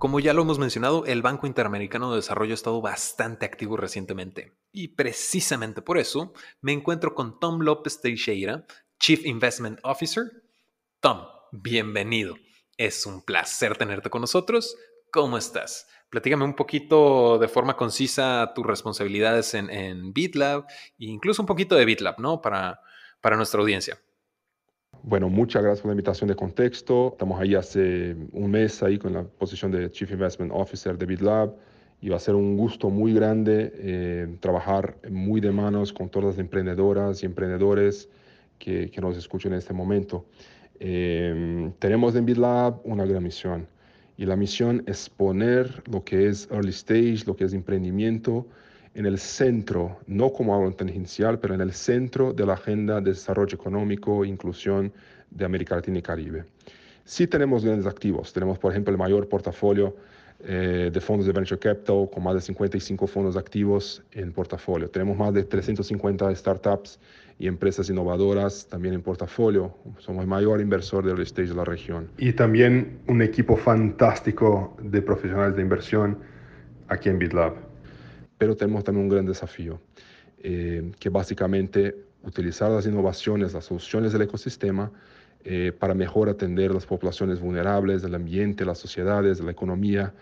como 0.00 0.18
ya 0.18 0.32
lo 0.32 0.42
hemos 0.42 0.58
mencionado, 0.58 1.04
el 1.06 1.22
Banco 1.22 1.46
Interamericano 1.46 2.10
de 2.10 2.16
Desarrollo 2.16 2.52
ha 2.52 2.54
estado 2.54 2.80
bastante 2.80 3.46
activo 3.46 3.76
recientemente. 3.76 4.58
Y 4.72 4.96
precisamente 4.96 5.80
por 5.80 5.98
eso 5.98 6.32
me 6.60 6.72
encuentro 6.72 7.14
con 7.14 7.38
Tom 7.38 7.60
López 7.60 8.00
Teixeira, 8.00 8.66
Chief 8.98 9.24
Investment 9.26 9.78
Officer. 9.84 10.24
Tom, 10.98 11.20
bienvenido. 11.52 12.34
Es 12.76 13.06
un 13.06 13.22
placer 13.22 13.76
tenerte 13.76 14.10
con 14.10 14.22
nosotros. 14.22 14.74
¿Cómo 15.12 15.38
estás? 15.38 15.86
Platícame 16.10 16.44
un 16.44 16.54
poquito 16.54 17.38
de 17.38 17.46
forma 17.46 17.76
concisa 17.76 18.52
tus 18.54 18.66
responsabilidades 18.66 19.54
en, 19.54 19.70
en 19.70 20.12
BitLab 20.12 20.66
e 20.98 21.06
incluso 21.06 21.42
un 21.42 21.46
poquito 21.46 21.76
de 21.76 21.84
BitLab, 21.84 22.18
¿no? 22.18 22.40
Para, 22.40 22.80
para 23.20 23.36
nuestra 23.36 23.60
audiencia. 23.60 23.96
Bueno, 25.02 25.28
muchas 25.28 25.62
gracias 25.62 25.82
por 25.82 25.90
la 25.90 25.92
invitación 25.92 26.28
de 26.28 26.34
contexto. 26.34 27.10
Estamos 27.12 27.40
ahí 27.40 27.54
hace 27.54 28.16
un 28.32 28.50
mes 28.50 28.82
ahí 28.82 28.98
con 28.98 29.12
la 29.12 29.22
posición 29.22 29.70
de 29.70 29.90
Chief 29.90 30.10
Investment 30.10 30.52
Officer 30.54 30.98
de 30.98 31.06
BitLab 31.06 31.56
y 32.02 32.08
va 32.08 32.16
a 32.16 32.20
ser 32.20 32.34
un 32.34 32.56
gusto 32.56 32.90
muy 32.90 33.14
grande 33.14 33.72
eh, 33.76 34.36
trabajar 34.40 34.98
muy 35.08 35.40
de 35.40 35.52
manos 35.52 35.92
con 35.92 36.08
todas 36.08 36.30
las 36.30 36.38
emprendedoras 36.38 37.22
y 37.22 37.26
emprendedores 37.26 38.10
que, 38.58 38.90
que 38.90 39.00
nos 39.00 39.16
escuchen 39.16 39.52
en 39.52 39.58
este 39.58 39.72
momento. 39.72 40.26
Eh, 40.78 41.72
tenemos 41.78 42.16
en 42.16 42.26
BitLab 42.26 42.80
una 42.84 43.06
gran 43.06 43.22
misión 43.22 43.68
y 44.20 44.26
la 44.26 44.36
misión 44.36 44.82
es 44.86 45.08
poner 45.08 45.82
lo 45.90 46.04
que 46.04 46.28
es 46.28 46.46
early 46.50 46.72
stage, 46.72 47.24
lo 47.26 47.34
que 47.34 47.44
es 47.44 47.54
emprendimiento, 47.54 48.46
en 48.92 49.06
el 49.06 49.18
centro, 49.18 49.96
no 50.06 50.30
como 50.30 50.54
algo 50.54 50.70
tangencial, 50.72 51.38
pero 51.38 51.54
en 51.54 51.62
el 51.62 51.72
centro 51.72 52.34
de 52.34 52.44
la 52.44 52.52
agenda 52.52 53.00
de 53.00 53.12
desarrollo 53.12 53.54
económico 53.54 54.22
e 54.22 54.28
inclusión 54.28 54.92
de 55.30 55.46
América 55.46 55.76
Latina 55.76 56.00
y 56.00 56.02
Caribe. 56.02 56.44
Sí 57.02 57.26
tenemos 57.26 57.64
grandes 57.64 57.86
activos, 57.86 58.30
tenemos 58.34 58.58
por 58.58 58.72
ejemplo 58.72 58.92
el 58.92 58.98
mayor 58.98 59.26
portafolio 59.26 59.96
eh, 60.44 60.90
de 60.92 61.00
fondos 61.00 61.24
de 61.24 61.32
venture 61.32 61.58
capital 61.58 62.10
con 62.12 62.22
más 62.22 62.34
de 62.34 62.42
55 62.42 63.06
fondos 63.06 63.38
activos 63.38 64.02
en 64.12 64.32
portafolio. 64.32 64.90
Tenemos 64.90 65.16
más 65.16 65.32
de 65.32 65.44
350 65.44 66.34
startups 66.34 66.98
y 67.40 67.48
empresas 67.48 67.90
innovadoras 67.90 68.68
también 68.68 68.94
en 68.94 69.02
portafolio. 69.02 69.74
Somos 69.98 70.22
el 70.22 70.28
mayor 70.28 70.60
inversor 70.60 71.04
del 71.04 71.20
stage 71.22 71.48
de 71.48 71.54
la 71.54 71.64
región. 71.64 72.08
Y 72.18 72.34
también 72.34 73.00
un 73.08 73.20
equipo 73.22 73.56
fantástico 73.56 74.76
de 74.80 75.02
profesionales 75.02 75.56
de 75.56 75.62
inversión 75.62 76.18
aquí 76.86 77.08
en 77.08 77.18
BitLab 77.18 77.70
pero 78.40 78.56
tenemos 78.56 78.84
también 78.84 79.04
un 79.04 79.10
gran 79.10 79.26
desafío, 79.26 79.78
eh, 80.38 80.92
que 80.98 81.10
básicamente 81.10 81.94
utilizar 82.22 82.70
las 82.70 82.86
innovaciones, 82.86 83.52
las 83.52 83.66
soluciones 83.66 84.14
del 84.14 84.22
ecosistema 84.22 84.90
eh, 85.44 85.72
para 85.78 85.92
mejor 85.92 86.30
atender 86.30 86.72
las 86.72 86.86
poblaciones 86.86 87.38
vulnerables, 87.38 88.00
del 88.00 88.14
ambiente, 88.14 88.64
las 88.64 88.78
sociedades, 88.78 89.40
la 89.40 89.50
economía 89.50 90.14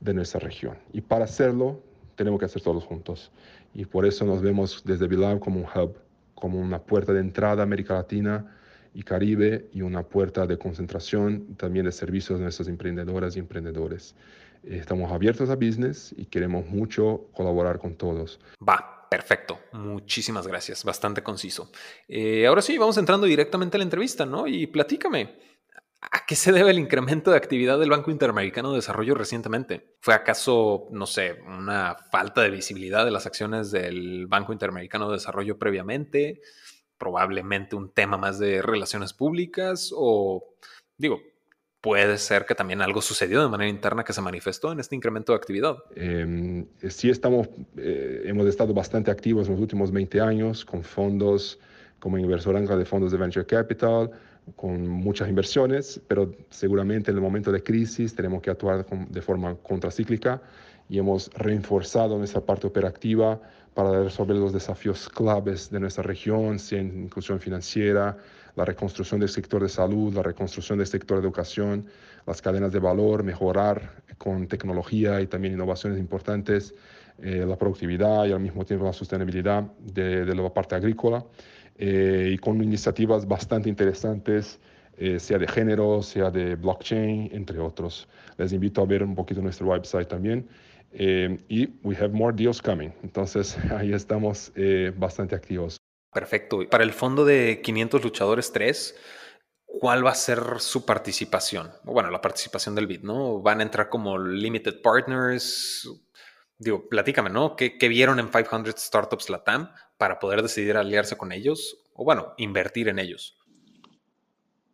de 0.00 0.14
nuestra 0.14 0.40
región. 0.40 0.78
Y 0.94 1.02
para 1.02 1.24
hacerlo, 1.26 1.82
tenemos 2.14 2.38
que 2.38 2.46
hacer 2.46 2.62
todos 2.62 2.82
juntos. 2.82 3.30
Y 3.74 3.84
por 3.84 4.06
eso 4.06 4.24
nos 4.24 4.40
vemos 4.40 4.82
desde 4.86 5.06
Bilal 5.06 5.38
como 5.38 5.60
un 5.60 5.66
hub, 5.66 5.98
como 6.36 6.60
una 6.60 6.78
puerta 6.78 7.12
de 7.12 7.20
entrada 7.20 7.62
a 7.62 7.64
América 7.64 7.94
Latina 7.94 8.56
y 8.94 9.02
Caribe 9.02 9.68
y 9.72 9.82
una 9.82 10.04
puerta 10.04 10.46
de 10.46 10.56
concentración 10.56 11.56
también 11.56 11.84
de 11.86 11.92
servicios 11.92 12.38
de 12.38 12.44
nuestras 12.44 12.68
emprendedoras 12.68 13.34
y 13.34 13.40
emprendedores. 13.40 14.14
Estamos 14.62 15.10
abiertos 15.10 15.50
a 15.50 15.56
business 15.56 16.14
y 16.16 16.26
queremos 16.26 16.66
mucho 16.66 17.28
colaborar 17.32 17.78
con 17.78 17.94
todos. 17.94 18.40
Va, 18.66 19.06
perfecto. 19.10 19.58
Muchísimas 19.72 20.46
gracias. 20.46 20.84
Bastante 20.84 21.22
conciso. 21.22 21.70
Eh, 22.08 22.46
ahora 22.46 22.62
sí, 22.62 22.76
vamos 22.78 22.96
entrando 22.98 23.26
directamente 23.26 23.76
a 23.76 23.78
la 23.78 23.84
entrevista, 23.84 24.26
¿no? 24.26 24.46
Y 24.46 24.66
platícame. 24.66 25.45
¿A 26.12 26.24
qué 26.26 26.36
se 26.36 26.52
debe 26.52 26.70
el 26.70 26.78
incremento 26.78 27.30
de 27.30 27.36
actividad 27.36 27.78
del 27.78 27.90
Banco 27.90 28.10
Interamericano 28.10 28.70
de 28.70 28.76
Desarrollo 28.76 29.14
recientemente? 29.14 29.96
¿Fue 30.00 30.14
acaso, 30.14 30.88
no 30.92 31.06
sé, 31.06 31.40
una 31.46 31.96
falta 32.10 32.42
de 32.42 32.50
visibilidad 32.50 33.04
de 33.04 33.10
las 33.10 33.26
acciones 33.26 33.70
del 33.70 34.26
Banco 34.26 34.52
Interamericano 34.52 35.08
de 35.08 35.14
Desarrollo 35.14 35.58
previamente? 35.58 36.40
¿Probablemente 36.96 37.76
un 37.76 37.90
tema 37.92 38.16
más 38.16 38.38
de 38.38 38.62
relaciones 38.62 39.12
públicas? 39.12 39.92
O, 39.94 40.54
digo, 40.96 41.20
puede 41.80 42.18
ser 42.18 42.46
que 42.46 42.54
también 42.54 42.82
algo 42.82 43.02
sucedió 43.02 43.42
de 43.42 43.48
manera 43.48 43.70
interna 43.70 44.04
que 44.04 44.12
se 44.12 44.20
manifestó 44.20 44.72
en 44.72 44.80
este 44.80 44.94
incremento 44.94 45.32
de 45.32 45.36
actividad. 45.36 45.76
Eh, 45.96 46.64
sí 46.88 47.10
estamos, 47.10 47.48
eh, 47.76 48.22
hemos 48.24 48.46
estado 48.46 48.72
bastante 48.72 49.10
activos 49.10 49.46
en 49.48 49.54
los 49.54 49.60
últimos 49.60 49.90
20 49.90 50.20
años 50.20 50.64
con 50.64 50.82
fondos 50.82 51.58
como 51.98 52.18
inversor 52.18 52.60
de 52.60 52.84
fondos 52.84 53.12
de 53.12 53.18
venture 53.18 53.46
capital, 53.46 54.10
con 54.54 54.86
muchas 54.86 55.28
inversiones, 55.28 56.00
pero 56.06 56.32
seguramente 56.50 57.10
en 57.10 57.16
el 57.16 57.22
momento 57.22 57.50
de 57.50 57.62
crisis 57.62 58.14
tenemos 58.14 58.42
que 58.42 58.50
actuar 58.50 58.86
de 58.86 59.22
forma 59.22 59.56
contracíclica 59.56 60.40
y 60.88 60.98
hemos 60.98 61.30
reforzado 61.34 62.16
nuestra 62.16 62.40
parte 62.40 62.66
operativa 62.66 63.40
para 63.74 64.04
resolver 64.04 64.36
los 64.36 64.52
desafíos 64.52 65.08
claves 65.08 65.70
de 65.70 65.80
nuestra 65.80 66.02
región, 66.02 66.58
sea 66.58 66.80
inclusión 66.80 67.40
financiera, 67.40 68.16
la 68.54 68.64
reconstrucción 68.64 69.20
del 69.20 69.28
sector 69.28 69.62
de 69.62 69.68
salud, 69.68 70.14
la 70.14 70.22
reconstrucción 70.22 70.78
del 70.78 70.86
sector 70.86 71.18
de 71.18 71.24
educación, 71.24 71.86
las 72.26 72.40
cadenas 72.40 72.72
de 72.72 72.78
valor, 72.78 73.22
mejorar 73.22 74.02
con 74.16 74.46
tecnología 74.46 75.20
y 75.20 75.26
también 75.26 75.54
innovaciones 75.54 75.98
importantes 75.98 76.74
eh, 77.22 77.44
la 77.46 77.56
productividad 77.56 78.26
y 78.26 78.32
al 78.32 78.40
mismo 78.40 78.64
tiempo 78.64 78.86
la 78.86 78.92
sostenibilidad 78.92 79.62
de, 79.62 80.24
de 80.24 80.34
la 80.34 80.52
parte 80.52 80.74
agrícola 80.74 81.24
eh, 81.78 82.30
y 82.32 82.38
con 82.38 82.62
iniciativas 82.62 83.26
bastante 83.26 83.68
interesantes. 83.68 84.60
Eh, 84.98 85.20
sea 85.20 85.36
de 85.36 85.46
género, 85.46 86.02
sea 86.02 86.30
de 86.30 86.54
blockchain, 86.54 87.28
entre 87.32 87.58
otros. 87.58 88.08
Les 88.38 88.52
invito 88.52 88.80
a 88.80 88.86
ver 88.86 89.02
un 89.02 89.14
poquito 89.14 89.42
nuestro 89.42 89.66
website 89.66 90.08
también. 90.08 90.48
y 90.92 91.66
we 91.82 91.94
have 91.96 92.08
more 92.08 92.34
deals 92.34 92.62
coming. 92.62 92.90
Entonces 93.02 93.58
ahí 93.70 93.92
estamos 93.92 94.52
bastante 94.96 95.34
activos. 95.34 95.76
Perfecto. 96.16 96.66
Para 96.70 96.82
el 96.82 96.94
fondo 96.94 97.26
de 97.26 97.60
500 97.62 98.02
luchadores 98.02 98.50
3, 98.50 98.96
¿cuál 99.66 100.06
va 100.06 100.12
a 100.12 100.14
ser 100.14 100.40
su 100.58 100.86
participación? 100.86 101.70
Bueno, 101.84 102.10
la 102.10 102.22
participación 102.22 102.74
del 102.74 102.86
BID, 102.86 103.02
¿no? 103.02 103.40
¿Van 103.42 103.60
a 103.60 103.64
entrar 103.64 103.90
como 103.90 104.18
limited 104.18 104.80
partners? 104.80 105.86
Digo, 106.58 106.88
platícame, 106.88 107.28
¿no? 107.28 107.54
¿Qué, 107.54 107.76
vieron 107.88 108.18
en 108.18 108.30
500 108.30 108.74
Startups 108.78 109.28
Latam 109.28 109.70
para 109.98 110.18
poder 110.18 110.42
decidir 110.42 110.76
aliarse 110.76 111.16
con 111.16 111.32
ellos 111.32 111.78
o, 111.94 112.04
bueno, 112.04 112.34
invertir 112.36 112.88
en 112.88 112.98
ellos? 112.98 113.38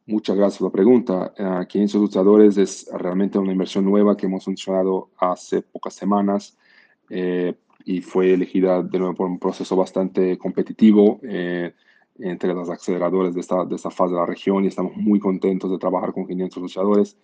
Muchas 0.07 0.37
gracias 0.37 0.59
por 0.59 0.69
la 0.69 0.73
pregunta. 0.73 1.33
500 1.69 2.01
luchadores 2.01 2.57
es 2.57 2.89
realmente 2.93 3.39
una 3.39 3.53
inversión 3.53 3.85
nueva 3.85 4.17
que 4.17 4.27
hemos 4.27 4.45
funcionado 4.45 5.11
hace 5.17 5.63
pocas 5.63 5.95
semanas. 5.95 6.59
Eh, 7.09 7.55
y 7.85 8.01
fue 8.01 8.33
elegida 8.33 8.83
de 8.83 8.99
nuevo 8.99 9.15
por 9.15 9.29
un 9.29 9.39
proceso 9.39 9.77
bastante 9.77 10.39
competitivo 10.39 11.21
eh, 11.23 11.75
entre 12.19 12.55
las 12.55 12.69
aceleradoras 12.69 13.35
de 13.35 13.41
esta, 13.41 13.65
de 13.65 13.77
esta 13.77 13.91
fase 13.91 14.15
de 14.15 14.21
la 14.21 14.27
región 14.27 14.65
y 14.65 14.69
estamos 14.69 14.97
muy 14.97 15.19
contentos 15.19 15.71
de 15.71 15.79
trabajar 15.79 16.13
con 16.13 16.27
500 16.27 16.63
luchadores 16.63 17.17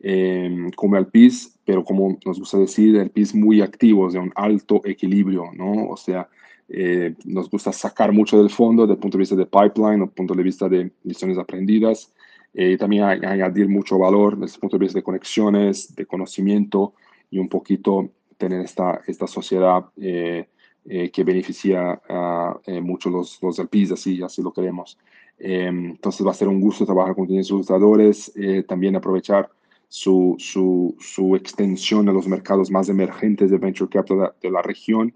eh, 0.00 0.70
como 0.76 0.96
el 0.96 1.06
PIS, 1.06 1.58
pero 1.64 1.84
como 1.84 2.18
nos 2.24 2.38
gusta 2.38 2.58
decir, 2.58 2.96
el 2.96 3.10
PIS 3.10 3.34
muy 3.34 3.62
activo, 3.62 4.10
de 4.10 4.18
un 4.18 4.32
alto 4.34 4.80
equilibrio, 4.84 5.50
¿no? 5.54 5.88
O 5.88 5.96
sea, 5.96 6.28
eh, 6.68 7.14
nos 7.24 7.48
gusta 7.48 7.72
sacar 7.72 8.12
mucho 8.12 8.38
del 8.38 8.50
fondo 8.50 8.82
desde 8.82 8.94
el 8.94 9.00
punto 9.00 9.18
de 9.18 9.22
vista 9.22 9.36
de 9.36 9.46
pipeline 9.46 10.02
o 10.02 10.10
punto 10.10 10.34
de 10.34 10.42
vista 10.42 10.68
de 10.68 10.90
lecciones 11.04 11.38
aprendidas 11.38 12.12
y 12.58 12.76
también 12.78 13.02
añadir 13.04 13.68
mucho 13.68 13.98
valor 13.98 14.38
desde 14.38 14.54
el 14.54 14.60
punto 14.60 14.78
de 14.78 14.84
vista 14.84 14.98
de 14.98 15.02
conexiones, 15.02 15.94
de 15.94 16.06
conocimiento 16.06 16.94
y 17.30 17.38
un 17.38 17.48
poquito 17.48 18.10
tener 18.36 18.60
esta, 18.62 19.02
esta 19.06 19.26
sociedad 19.26 19.84
eh, 19.96 20.48
eh, 20.84 21.10
que 21.10 21.24
beneficia 21.24 22.00
a 22.08 22.58
eh, 22.66 22.80
mucho 22.80 23.10
los, 23.10 23.42
los 23.42 23.56
del 23.56 23.68
PIS, 23.68 23.92
así, 23.92 24.22
así 24.22 24.42
lo 24.42 24.52
queremos. 24.52 24.98
entonces 25.38 26.26
va 26.26 26.30
a 26.30 26.34
ser 26.34 26.48
un 26.48 26.60
gusto 26.60 26.86
trabajar 26.86 27.14
con 27.14 27.26
los 27.28 27.50
ilustradores, 27.50 28.32
también 28.66 28.96
aprovechar 28.96 29.50
su, 29.88 30.36
su, 30.38 30.96
su, 30.98 31.36
extensión 31.36 32.08
a 32.08 32.12
los 32.12 32.26
mercados 32.26 32.70
más 32.70 32.88
emergentes 32.88 33.50
de 33.50 33.58
venture 33.58 33.90
capital 33.90 34.32
de, 34.40 34.50
la 34.50 34.62
región, 34.62 35.12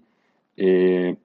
de 0.55 1.17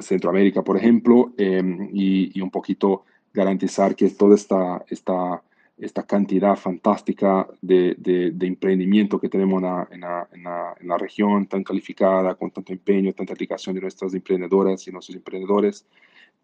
Centroamérica, 0.00 0.62
por 0.62 0.76
ejemplo, 0.76 1.32
y, 1.38 2.38
y, 2.38 2.40
un 2.40 2.50
poquito 2.50 3.04
garantizar 3.32 3.96
que 3.96 4.10
toda 4.10 4.34
esta, 4.34 4.84
esta 4.88 5.42
esta 5.78 6.04
cantidad 6.04 6.56
fantástica 6.56 7.48
de, 7.60 7.96
de, 7.98 8.46
emprendimiento 8.46 9.18
que 9.18 9.28
tenemos 9.28 9.62
en 9.90 10.00
la, 10.00 10.28
en, 10.30 10.88
la, 10.88 10.98
región, 10.98 11.46
tan 11.46 11.64
calificada, 11.64 12.36
con 12.36 12.50
tanto 12.50 12.72
empeño, 12.72 13.12
tanta 13.12 13.32
aplicación 13.32 13.74
de 13.74 13.80
nuestras 13.80 14.14
emprendedoras 14.14 14.86
y 14.86 14.92
nuestros 14.92 15.16
emprendedores, 15.16 15.84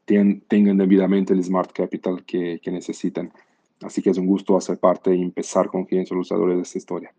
tengan 0.04 0.76
debidamente 0.76 1.34
el 1.34 1.44
smart 1.44 1.72
capital 1.72 2.24
que, 2.24 2.58
que, 2.60 2.70
necesitan. 2.70 3.32
Así 3.82 4.02
que 4.02 4.10
es 4.10 4.18
un 4.18 4.26
gusto 4.26 4.56
hacer 4.56 4.78
parte 4.78 5.14
y 5.14 5.22
empezar 5.22 5.68
con 5.68 5.86
los 5.88 6.10
usadores 6.10 6.56
de 6.56 6.62
esta 6.62 6.78
historia. 6.78 7.14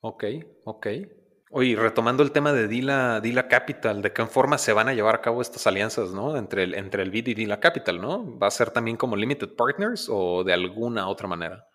Ok, 0.00 0.24
ok. 0.64 0.86
Oye, 1.50 1.76
retomando 1.76 2.22
el 2.22 2.30
tema 2.30 2.52
de 2.52 2.68
Dila, 2.68 3.20
Dila 3.20 3.48
Capital, 3.48 4.02
¿de 4.02 4.12
qué 4.12 4.26
forma 4.26 4.58
se 4.58 4.74
van 4.74 4.88
a 4.88 4.94
llevar 4.94 5.14
a 5.14 5.20
cabo 5.22 5.40
estas 5.40 5.66
alianzas, 5.66 6.12
¿no? 6.12 6.36
Entre 6.36 6.64
el, 6.64 6.74
entre 6.74 7.02
el 7.02 7.10
BID 7.10 7.28
y 7.28 7.34
Dila 7.34 7.58
Capital, 7.58 8.00
¿no? 8.00 8.38
¿Va 8.38 8.48
a 8.48 8.50
ser 8.50 8.70
también 8.70 8.98
como 8.98 9.16
Limited 9.16 9.54
Partners 9.56 10.08
o 10.10 10.44
de 10.44 10.52
alguna 10.52 11.08
otra 11.08 11.26
manera? 11.26 11.66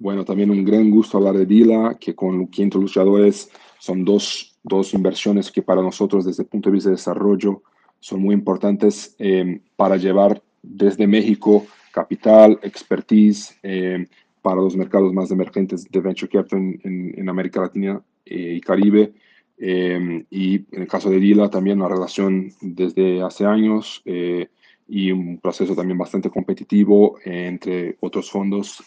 Bueno, 0.00 0.24
también 0.24 0.50
un 0.50 0.64
gran 0.64 0.90
gusto 0.90 1.18
hablar 1.18 1.34
de 1.36 1.46
Dila, 1.46 1.96
que 2.00 2.14
con 2.14 2.48
Quinto 2.48 2.78
Luchadores 2.78 3.50
son 3.78 4.04
dos, 4.04 4.58
dos 4.64 4.94
inversiones 4.94 5.52
que 5.52 5.62
para 5.62 5.80
nosotros 5.80 6.24
desde 6.24 6.42
el 6.42 6.48
punto 6.48 6.68
de 6.68 6.74
vista 6.74 6.90
de 6.90 6.96
desarrollo 6.96 7.62
son 8.00 8.22
muy 8.22 8.34
importantes 8.34 9.14
eh, 9.18 9.60
para 9.76 9.96
llevar 9.96 10.42
desde 10.62 11.06
México 11.06 11.66
capital, 11.92 12.58
expertise 12.62 13.58
eh, 13.62 14.06
para 14.42 14.56
los 14.56 14.74
mercados 14.74 15.12
más 15.12 15.30
emergentes 15.30 15.88
de 15.90 16.00
venture 16.00 16.30
capital 16.30 16.58
en, 16.82 17.14
en, 17.16 17.28
América 17.28 17.60
Latina 17.60 18.02
y 18.24 18.60
Caribe. 18.60 19.12
y 19.58 20.54
en 20.54 20.82
el 20.82 20.88
caso 20.88 21.10
de 21.10 21.20
Dila 21.20 21.50
también 21.50 21.78
una 21.78 21.88
relación 21.88 22.50
desde 22.60 23.22
hace 23.22 23.44
años 23.44 24.02
y 24.88 25.12
un 25.12 25.38
proceso 25.38 25.74
también 25.76 25.98
bastante 25.98 26.30
competitivo 26.30 27.18
entre 27.24 27.96
otros 28.00 28.30
fondos 28.30 28.82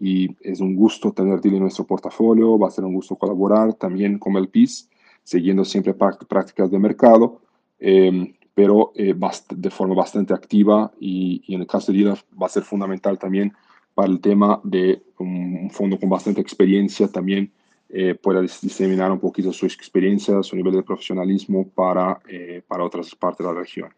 y 0.00 0.34
es 0.40 0.60
un 0.60 0.74
gusto 0.74 1.12
tener 1.12 1.40
Dila 1.40 1.56
en 1.56 1.62
nuestro 1.62 1.86
portafolio, 1.86 2.58
va 2.58 2.68
a 2.68 2.70
ser 2.70 2.84
un 2.84 2.94
gusto 2.94 3.16
colaborar 3.16 3.74
también 3.74 4.18
con 4.18 4.34
el 4.36 4.48
PIS, 4.48 4.88
siguiendo 5.22 5.64
siempre 5.64 5.94
prácticas 5.94 6.70
de 6.70 6.78
mercado, 6.78 7.42
em, 7.78 8.32
pero 8.54 8.92
eh, 8.94 9.14
de 9.54 9.70
forma 9.70 9.94
bastante 9.94 10.32
activa 10.32 10.90
y, 10.98 11.42
en 11.48 11.60
el 11.60 11.66
caso 11.66 11.92
de 11.92 11.98
Dila 11.98 12.18
va 12.40 12.46
a 12.46 12.50
ser 12.50 12.62
fundamental 12.62 13.18
también 13.18 13.52
para 13.94 14.08
el 14.08 14.20
tema 14.20 14.60
de 14.64 15.02
un, 15.18 15.70
fondo 15.70 15.98
con 15.98 16.08
bastante 16.08 16.40
experiencia 16.40 17.08
también 17.08 17.52
eh, 17.92 18.14
pueda 18.14 18.40
diseminar 18.40 19.10
un 19.10 19.18
poquito 19.18 19.52
su 19.52 19.66
experiencia, 19.66 20.42
su 20.44 20.54
nivel 20.54 20.74
de 20.74 20.82
profesionalismo 20.84 21.68
para, 21.68 22.20
eh, 22.28 22.62
para 22.66 22.84
otras 22.84 23.12
partes 23.16 23.44
de 23.44 23.52
la 23.52 23.58
región. 23.58 23.92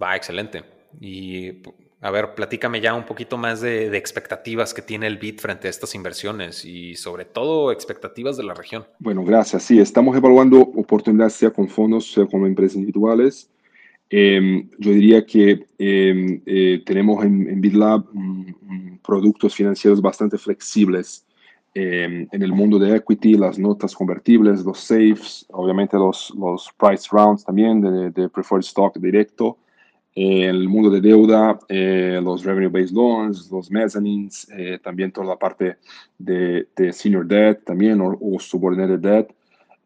Va, 0.00 0.14
excelente. 0.14 0.62
Y 1.00 1.50
a 2.00 2.10
ver, 2.12 2.34
platícame 2.34 2.80
ya 2.80 2.94
un 2.94 3.04
poquito 3.04 3.36
más 3.38 3.60
de, 3.60 3.96
expectativas 3.96 4.72
que 4.72 4.82
tiene 4.82 5.08
el 5.08 5.18
BIT 5.18 5.40
frente 5.40 5.66
a 5.66 5.70
estas 5.70 5.94
inversiones 5.96 6.64
y 6.64 6.94
sobre 6.94 7.24
todo 7.24 7.72
expectativas 7.72 8.36
de 8.36 8.44
la 8.44 8.54
región. 8.54 8.84
Bueno, 9.00 9.24
gracias. 9.24 9.64
Sí, 9.64 9.80
estamos 9.80 10.16
evaluando 10.16 10.60
oportunidades 10.60 11.32
sea 11.32 11.50
con 11.50 11.68
fondos, 11.68 12.12
sea 12.12 12.26
con 12.26 12.46
empresas 12.46 12.76
individuales. 12.76 13.50
Em, 14.08 14.70
yo 14.78 14.92
diría 14.92 15.26
que 15.26 15.64
em, 15.78 16.42
eh, 16.46 16.82
tenemos 16.86 17.24
en, 17.24 17.48
en 17.48 17.60
BitLab 17.60 18.04
productos 19.02 19.54
financieros 19.54 20.00
bastante 20.00 20.38
flexibles 20.38 21.26
em, 21.74 22.28
en 22.30 22.42
el 22.42 22.52
mundo 22.52 22.78
de 22.78 22.96
equity, 22.96 23.34
las 23.34 23.58
notas 23.58 23.94
convertibles, 23.94 24.64
los 24.64 24.78
safes, 24.78 25.46
obviamente 25.50 25.96
los, 25.96 26.32
los 26.36 26.70
price 26.76 27.08
rounds 27.10 27.44
también 27.44 27.80
de, 27.80 28.10
de 28.10 28.28
preferred 28.28 28.62
stock 28.62 28.98
directo 28.98 29.58
en 30.14 30.42
el 30.42 30.68
mundo 30.68 30.90
de 30.90 31.00
deuda, 31.00 31.58
eh, 31.68 32.20
los 32.22 32.44
revenue-based 32.44 32.94
loans, 32.94 33.50
los 33.50 33.70
mezzanines, 33.70 34.46
eh, 34.56 34.78
también 34.82 35.10
toda 35.10 35.26
la 35.26 35.38
parte 35.38 35.76
de, 36.18 36.66
senior 36.92 37.26
debt 37.26 37.64
también 37.64 38.00
o, 38.00 38.38
subordinated 38.38 38.98
debt. 38.98 39.34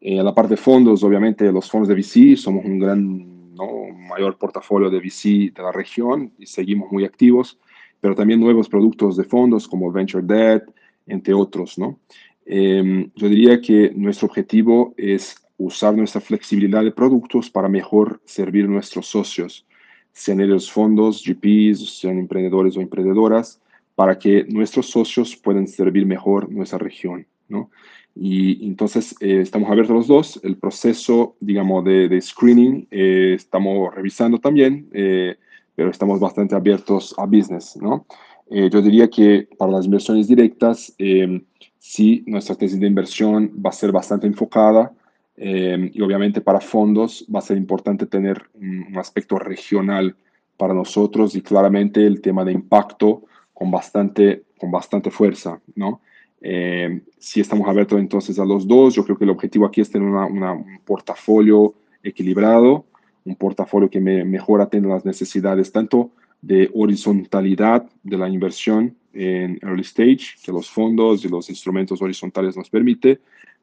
En 0.01 0.25
la 0.25 0.33
parte 0.33 0.51
de 0.51 0.57
fondos, 0.57 1.03
obviamente 1.03 1.51
los 1.51 1.69
fondos 1.71 1.87
de 1.87 1.95
VC, 1.95 2.35
somos 2.35 2.65
un 2.65 2.79
gran, 2.79 3.55
¿no? 3.55 3.87
mayor 4.09 4.37
portafolio 4.37 4.89
de 4.89 4.99
VC 4.99 5.53
de 5.53 5.63
la 5.63 5.71
región 5.71 6.31
y 6.37 6.45
seguimos 6.45 6.91
muy 6.91 7.05
activos, 7.05 7.57
pero 8.01 8.13
también 8.13 8.39
nuevos 8.39 8.67
productos 8.67 9.15
de 9.15 9.23
fondos 9.23 9.67
como 9.67 9.91
venture 9.91 10.25
debt, 10.25 10.63
entre 11.07 11.33
otros. 11.33 11.77
¿no? 11.77 11.99
Em, 12.45 13.09
yo 13.15 13.29
diría 13.29 13.59
que 13.61 13.91
nuestro 13.95 14.27
objetivo 14.27 14.93
es 14.97 15.35
usar 15.57 15.95
nuestra 15.95 16.21
flexibilidad 16.21 16.83
de 16.83 16.91
productos 16.91 17.49
para 17.49 17.67
mejor 17.67 18.21
servir 18.25 18.65
a 18.65 18.67
nuestros 18.67 19.07
socios 19.07 19.65
sean 20.17 20.41
ellos 20.41 20.71
fondos, 20.71 21.23
GPs, 21.23 21.99
sean 21.99 22.17
emprendedores 22.17 22.75
o 22.75 22.81
emprendedoras, 22.81 23.61
para 23.93 24.17
que 24.17 24.45
nuestros 24.45 24.87
socios 24.89 25.35
puedan 25.35 25.67
servir 25.67 26.07
mejor 26.07 26.51
nuestra 26.51 26.79
región, 26.79 27.27
¿no? 27.47 27.69
Y 28.15 28.67
entonces 28.67 29.15
eh, 29.21 29.41
estamos 29.41 29.69
abiertos 29.69 29.95
los 29.95 30.07
dos. 30.07 30.39
El 30.43 30.57
proceso, 30.57 31.35
digamos, 31.39 31.85
de, 31.85 32.19
screening 32.19 32.87
eh, 32.89 33.33
estamos 33.35 33.93
revisando 33.93 34.39
también, 34.39 34.89
eh, 34.91 35.35
pero 35.75 35.91
estamos 35.91 36.19
bastante 36.19 36.55
abiertos 36.55 37.13
a 37.19 37.27
business, 37.27 37.77
¿no? 37.79 38.07
Yo 38.49 38.81
diría 38.81 39.09
que 39.09 39.47
para 39.57 39.71
las 39.71 39.85
inversiones 39.85 40.27
directas, 40.27 40.95
sí, 41.79 42.23
nuestra 42.25 42.55
tesis 42.55 42.79
de 42.79 42.87
inversión 42.87 43.51
va 43.63 43.69
a 43.69 43.73
ser 43.73 43.91
bastante 43.91 44.27
enfocada 44.27 44.93
Em, 45.39 45.91
y 45.93 46.01
obviamente 46.01 46.41
para 46.41 46.59
fondos 46.59 47.23
va 47.33 47.37
a 47.37 47.43
ser 47.43 47.57
importante 47.57 48.07
tener 48.07 48.49
un, 48.55 48.97
aspecto 48.97 49.37
regional 49.37 50.15
para 50.57 50.73
nosotros 50.73 51.35
y 51.35 51.41
claramente 51.43 52.07
el 52.07 52.21
tema 52.21 52.43
de 52.43 52.53
impacto 52.53 53.21
con 53.53 53.69
bastante, 53.69 54.45
con 54.57 54.71
bastante 54.71 55.11
fuerza, 55.11 55.61
¿no? 55.75 56.01
Em, 56.41 57.03
si 57.19 57.39
estamos 57.39 57.67
abiertos 57.67 57.99
entonces 57.99 58.39
a 58.39 58.45
los 58.45 58.67
dos, 58.67 58.95
yo 58.95 59.05
creo 59.05 59.17
que 59.17 59.25
el 59.25 59.29
objetivo 59.29 59.67
aquí 59.67 59.81
es 59.81 59.91
tener 59.91 60.07
un 60.07 60.79
portafolio 60.83 61.75
equilibrado, 62.01 62.85
un 63.23 63.35
portafolio 63.35 63.91
que 63.91 63.99
me, 63.99 64.25
mejora 64.25 64.69
tener 64.69 64.89
las 64.89 65.05
necesidades 65.05 65.71
tanto 65.71 66.09
de 66.41 66.69
horizontalidad 66.73 67.89
de 68.03 68.17
la 68.17 68.29
inversión 68.29 68.95
en 69.13 69.59
early 69.63 69.81
stage, 69.81 70.35
que 70.43 70.51
los 70.51 70.69
fondos 70.69 71.25
y 71.25 71.29
los 71.29 71.49
instrumentos 71.49 72.01
horizontales 72.01 72.55
nos 72.55 72.69
permite, 72.69 73.19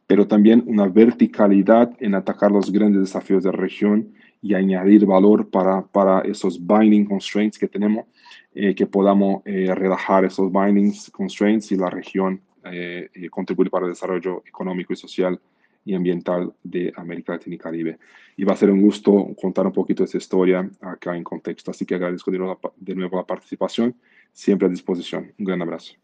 pero 0.07 0.27
también 0.27 0.63
una 0.67 0.87
verticalidad 0.87 1.95
en 2.01 2.15
atacar 2.15 2.51
los 2.51 2.71
grandes 2.71 3.01
desafíos 3.03 3.43
de 3.43 3.51
la 3.53 3.57
región 3.57 4.13
y 4.43 4.55
añadir 4.55 5.07
valor 5.07 5.49
para, 5.49 5.83
para 5.83 6.21
esos 6.21 6.61
binding 6.65 7.07
constraints 7.07 7.59
que 7.59 7.69
tenemos, 7.69 8.07
eh, 8.55 8.75
que 8.75 8.87
podamos 8.87 9.43
eh, 9.47 9.75
relajar 9.75 10.25
esos 10.25 10.53
binding 10.53 10.93
constraints 11.13 11.73
y 11.73 11.77
la 11.77 11.89
región 11.89 12.41
eh, 12.71 13.09
contribuir 13.31 13.71
para 13.71 13.87
el 13.87 13.93
desarrollo 13.93 14.43
económico 14.47 14.93
y 14.93 14.97
social 14.97 15.41
y 15.85 15.94
ambiental 15.94 16.53
de 16.62 16.92
América 16.97 17.33
Latina 17.33 17.57
y 17.57 17.59
Caribe. 17.59 17.99
Y 18.37 18.44
va 18.44 18.55
a 18.55 18.57
ser 18.57 18.70
un 18.70 18.81
gusto 18.81 19.35
contar 19.40 19.66
un 19.66 19.73
poquito 19.73 20.05
esa 20.05 20.18
historia 20.18 20.68
acá 20.81 21.16
en 21.16 21.25
contexto. 21.25 21.70
Así 21.70 21.85
que 21.85 21.94
agradezco 21.94 22.31
de 22.31 22.38
nuevo, 22.38 22.75
de 22.77 22.94
nuevo 22.94 23.16
la 23.16 23.27
participación, 23.27 23.94
siempre 24.33 24.66
a 24.66 24.70
disposición. 24.70 25.33
Un 25.38 25.44
gran 25.44 25.62
abrazo. 25.62 25.94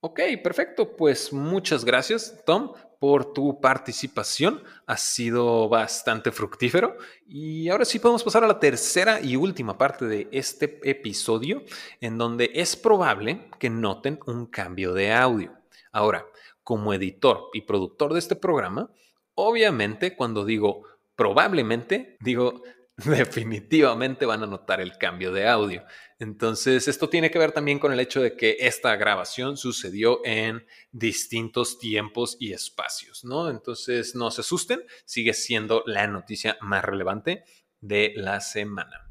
Ok, 0.00 0.20
perfecto. 0.42 0.96
Pues 0.96 1.32
muchas 1.32 1.84
gracias, 1.84 2.42
Tom, 2.44 2.72
por 3.00 3.32
tu 3.32 3.60
participación. 3.60 4.62
Ha 4.86 4.96
sido 4.96 5.68
bastante 5.68 6.30
fructífero. 6.30 6.96
Y 7.26 7.68
ahora 7.68 7.84
sí 7.84 7.98
podemos 7.98 8.22
pasar 8.22 8.44
a 8.44 8.46
la 8.46 8.60
tercera 8.60 9.20
y 9.20 9.36
última 9.36 9.76
parte 9.76 10.04
de 10.04 10.28
este 10.30 10.80
episodio, 10.88 11.64
en 12.00 12.18
donde 12.18 12.50
es 12.54 12.76
probable 12.76 13.48
que 13.58 13.70
noten 13.70 14.20
un 14.26 14.46
cambio 14.46 14.92
de 14.92 15.12
audio. 15.12 15.52
Ahora, 15.92 16.26
como 16.62 16.92
editor 16.92 17.48
y 17.52 17.62
productor 17.62 18.12
de 18.12 18.18
este 18.18 18.36
programa, 18.36 18.90
obviamente 19.36 20.16
cuando 20.16 20.44
digo 20.44 20.82
probablemente, 21.14 22.16
digo 22.20 22.62
definitivamente 22.96 24.26
van 24.26 24.42
a 24.42 24.46
notar 24.46 24.80
el 24.80 24.96
cambio 24.98 25.32
de 25.32 25.46
audio. 25.46 25.84
Entonces, 26.18 26.88
esto 26.88 27.10
tiene 27.10 27.30
que 27.30 27.38
ver 27.38 27.52
también 27.52 27.78
con 27.78 27.92
el 27.92 28.00
hecho 28.00 28.22
de 28.22 28.36
que 28.36 28.56
esta 28.60 28.96
grabación 28.96 29.58
sucedió 29.58 30.20
en 30.24 30.66
distintos 30.92 31.78
tiempos 31.78 32.38
y 32.40 32.52
espacios, 32.52 33.22
¿no? 33.22 33.50
Entonces, 33.50 34.14
no 34.14 34.30
se 34.30 34.40
asusten, 34.40 34.82
sigue 35.04 35.34
siendo 35.34 35.82
la 35.86 36.06
noticia 36.06 36.56
más 36.62 36.84
relevante 36.84 37.44
de 37.80 38.14
la 38.16 38.40
semana. 38.40 39.05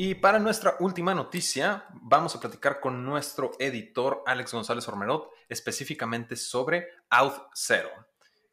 Y 0.00 0.14
para 0.14 0.38
nuestra 0.38 0.76
última 0.78 1.12
noticia, 1.12 1.86
vamos 1.90 2.36
a 2.36 2.38
platicar 2.38 2.78
con 2.78 3.04
nuestro 3.04 3.50
editor 3.58 4.22
Alex 4.26 4.54
González 4.54 4.86
Ormerot, 4.86 5.28
específicamente 5.48 6.36
sobre 6.36 6.86
Out 7.10 7.34
Zero. 7.52 7.90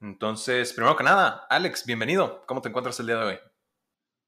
Entonces, 0.02 0.74
primero 0.74 0.96
que 0.96 1.04
nada, 1.04 1.46
Alex, 1.48 1.86
bienvenido. 1.86 2.44
¿Cómo 2.48 2.64
te 2.64 2.70
encuentras 2.70 3.00
el 3.00 3.06
día 3.06 3.18
de 3.18 3.26
hoy? 3.26 3.40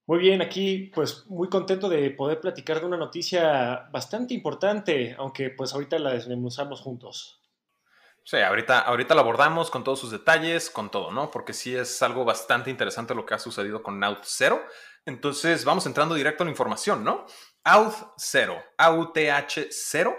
Muy 0.05 0.19
bien, 0.19 0.43
aquí 0.43 0.91
pues 0.93 1.25
muy 1.25 1.49
contento 1.49 1.89
de 1.89 2.11
poder 2.11 2.39
platicar 2.39 2.81
de 2.81 2.85
una 2.85 2.97
noticia 2.97 3.89
bastante 3.91 4.35
importante, 4.35 5.15
aunque 5.17 5.49
pues 5.49 5.73
ahorita 5.73 5.97
la 5.97 6.11
desmenuzamos 6.11 6.81
juntos. 6.81 7.41
Sí, 8.23 8.37
ahorita, 8.37 8.81
ahorita 8.81 9.15
la 9.15 9.21
abordamos 9.21 9.71
con 9.71 9.83
todos 9.83 9.99
sus 9.99 10.11
detalles, 10.11 10.69
con 10.69 10.91
todo, 10.91 11.11
¿no? 11.11 11.31
Porque 11.31 11.53
sí 11.53 11.75
es 11.75 11.99
algo 12.03 12.25
bastante 12.25 12.69
interesante 12.69 13.15
lo 13.15 13.25
que 13.25 13.33
ha 13.33 13.39
sucedido 13.39 13.81
con 13.81 14.03
Out 14.03 14.19
Zero. 14.23 14.61
Entonces 15.07 15.63
vamos 15.63 15.85
entrando 15.85 16.15
directo 16.15 16.43
a 16.43 16.45
la 16.45 16.51
información, 16.51 17.01
¿no? 17.01 17.25
Out 17.63 17.93
Zero, 18.17 18.61
AUTH 18.77 19.67
0 19.69 20.15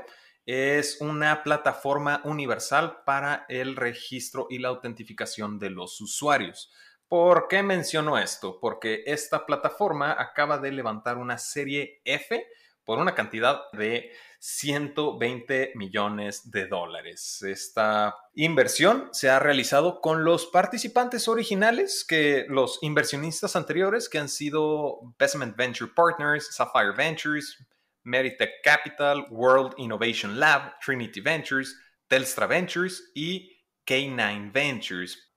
es 0.47 1.03
una 1.03 1.43
plataforma 1.43 2.23
universal 2.25 3.03
para 3.05 3.45
el 3.51 3.77
registro 3.77 4.47
y 4.49 4.61
la 4.61 4.69
autentificación 4.69 5.59
de 5.59 5.69
los 5.69 6.01
usuarios. 6.01 6.73
¿Por 7.07 7.49
qué 7.49 7.63
menciono 7.63 8.17
esto? 8.17 8.59
Porque 8.61 9.03
esta 9.05 9.45
plataforma 9.45 10.17
acaba 10.19 10.57
de 10.57 10.73
levantar 10.73 11.19
una 11.19 11.37
serie 11.37 12.01
F 12.07 12.47
por 12.89 13.01
una 13.01 13.15
cantidad 13.15 13.71
de 13.75 14.13
120 14.39 15.73
millones 15.75 16.51
de 16.51 16.67
dólares. 16.69 17.43
Esta 17.43 18.17
inversión 18.33 19.11
se 19.13 19.29
ha 19.29 19.39
realizado 19.39 20.01
con 20.01 20.25
los 20.25 20.47
participantes 20.47 21.29
originales, 21.29 22.03
que 22.03 22.47
los 22.49 22.79
inversionistas 22.81 23.57
anteriores, 23.57 24.09
que 24.09 24.17
han 24.17 24.31
sido 24.31 25.01
Basement 25.19 25.55
Venture 25.55 25.91
Partners, 25.95 26.49
Sapphire 26.51 26.93
Ventures, 26.97 27.59
Meritech 28.05 28.53
Capital, 28.65 29.27
World 29.29 29.75
Innovation 29.77 30.41
Lab, 30.41 30.81
Trinity 30.81 31.21
Ventures, 31.21 31.79
Telstra 32.07 32.47
Ventures 32.47 33.11
y 33.15 33.67
K9 33.87 34.51
Ventures. 34.51 35.31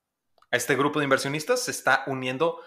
A 0.52 0.56
este 0.56 0.78
grupo 0.78 1.00
de 1.00 1.04
inversionistas 1.04 1.62
se 1.66 1.72
está 1.72 2.06
uniendo 2.08 2.62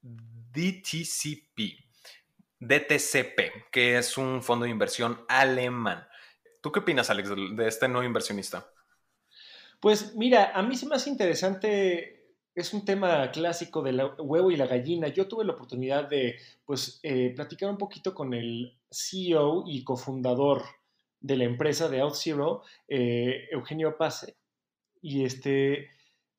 DTCP, 0.00 1.83
DTCP, 2.66 3.70
que 3.70 3.98
es 3.98 4.16
un 4.16 4.42
fondo 4.42 4.64
de 4.64 4.70
inversión 4.70 5.24
alemán. 5.28 6.06
¿Tú 6.60 6.72
qué 6.72 6.80
opinas, 6.80 7.10
Alex, 7.10 7.30
de 7.56 7.68
este 7.68 7.88
nuevo 7.88 8.06
inversionista? 8.06 8.66
Pues 9.80 10.14
mira, 10.14 10.52
a 10.54 10.62
mí 10.62 10.76
se 10.76 10.86
me 10.86 10.94
hace 10.94 11.10
interesante, 11.10 12.36
es 12.54 12.72
un 12.72 12.84
tema 12.84 13.30
clásico 13.30 13.82
del 13.82 14.00
huevo 14.18 14.50
y 14.50 14.56
la 14.56 14.66
gallina. 14.66 15.08
Yo 15.08 15.28
tuve 15.28 15.44
la 15.44 15.52
oportunidad 15.52 16.08
de 16.08 16.36
pues, 16.64 17.00
eh, 17.02 17.34
platicar 17.36 17.68
un 17.68 17.76
poquito 17.76 18.14
con 18.14 18.32
el 18.32 18.78
CEO 18.90 19.64
y 19.66 19.84
cofundador 19.84 20.62
de 21.20 21.36
la 21.36 21.44
empresa 21.44 21.88
de 21.88 22.02
OutZero, 22.02 22.62
eh, 22.88 23.48
Eugenio 23.50 23.96
Pase, 23.98 24.36
y 25.02 25.24
este, 25.24 25.90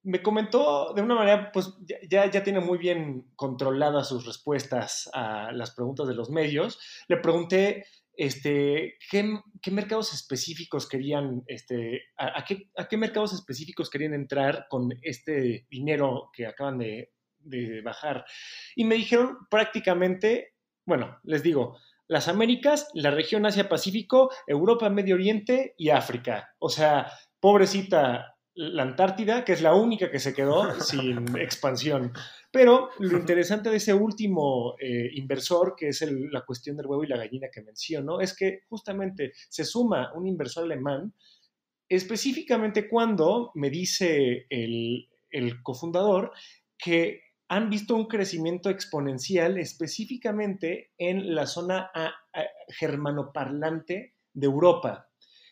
me 0.05 0.21
comentó 0.21 0.93
de 0.93 1.01
una 1.01 1.15
manera, 1.15 1.51
pues 1.51 1.73
ya, 2.09 2.29
tiene 2.43 2.59
muy 2.59 2.77
bien 2.77 3.31
controladas 3.35 4.07
sus 4.07 4.25
respuestas 4.25 5.09
a 5.13 5.51
las 5.51 5.71
preguntas 5.71 6.07
de 6.07 6.13
los 6.13 6.29
medios. 6.29 6.79
Le 7.07 7.17
pregunté 7.17 7.85
este, 8.15 8.97
¿qué, 9.09 9.71
mercados 9.71 10.13
específicos 10.13 10.87
querían, 10.87 11.43
este, 11.47 12.03
a, 12.17 12.45
qué, 12.45 12.69
a, 12.77 12.87
qué, 12.87 12.97
mercados 12.97 13.33
específicos 13.33 13.89
querían 13.89 14.13
entrar 14.13 14.67
con 14.69 14.93
este 15.01 15.65
dinero 15.69 16.29
que 16.33 16.45
acaban 16.45 16.77
de, 16.77 17.11
de 17.39 17.81
bajar? 17.81 18.25
Y 18.75 18.85
me 18.85 18.95
dijeron 18.95 19.39
prácticamente, 19.49 20.53
bueno, 20.85 21.19
les 21.23 21.41
digo, 21.41 21.77
las 22.07 22.27
Américas, 22.27 22.89
la 22.93 23.09
región 23.09 23.47
Asia-Pacífico, 23.47 24.31
Europa, 24.45 24.89
Medio 24.89 25.15
Oriente 25.15 25.73
y 25.77 25.89
África. 25.89 26.53
O 26.59 26.69
sea, 26.69 27.11
pobrecita 27.39 28.34
la 28.55 28.83
Antártida, 28.83 29.43
que 29.43 29.53
es 29.53 29.61
la 29.61 29.73
única 29.75 30.09
que 30.09 30.19
se 30.19 30.33
quedó 30.33 30.79
sin 30.81 31.37
expansión. 31.37 32.13
Pero 32.51 32.89
lo 32.99 33.17
interesante 33.17 33.69
de 33.69 33.77
ese 33.77 33.93
último 33.93 34.75
eh, 34.79 35.09
inversor, 35.13 35.75
que 35.77 35.89
es 35.89 36.01
la 36.31 36.41
cuestión 36.41 36.77
del 36.77 36.87
huevo 36.87 37.03
y 37.03 37.07
la 37.07 37.17
gallina 37.17 37.49
que 37.51 37.61
menciono, 37.61 38.21
es 38.21 38.35
que 38.35 38.61
justamente 38.69 39.33
se 39.49 39.65
suma 39.65 40.13
un 40.13 40.25
inversor 40.25 40.63
alemán, 40.63 41.13
específicamente 41.89 42.87
cuando 42.87 43.51
me 43.55 43.69
dice 43.69 44.47
el, 44.49 45.09
el 45.29 45.61
cofundador 45.61 46.31
que 46.77 47.21
han 47.47 47.69
visto 47.69 47.95
un 47.95 48.07
crecimiento 48.07 48.69
exponencial 48.69 49.57
específicamente 49.57 50.91
en 50.97 51.35
la 51.35 51.45
zona 51.45 51.91
germanoparlante 52.69 54.15
de 54.33 54.45
Europa. 54.45 55.09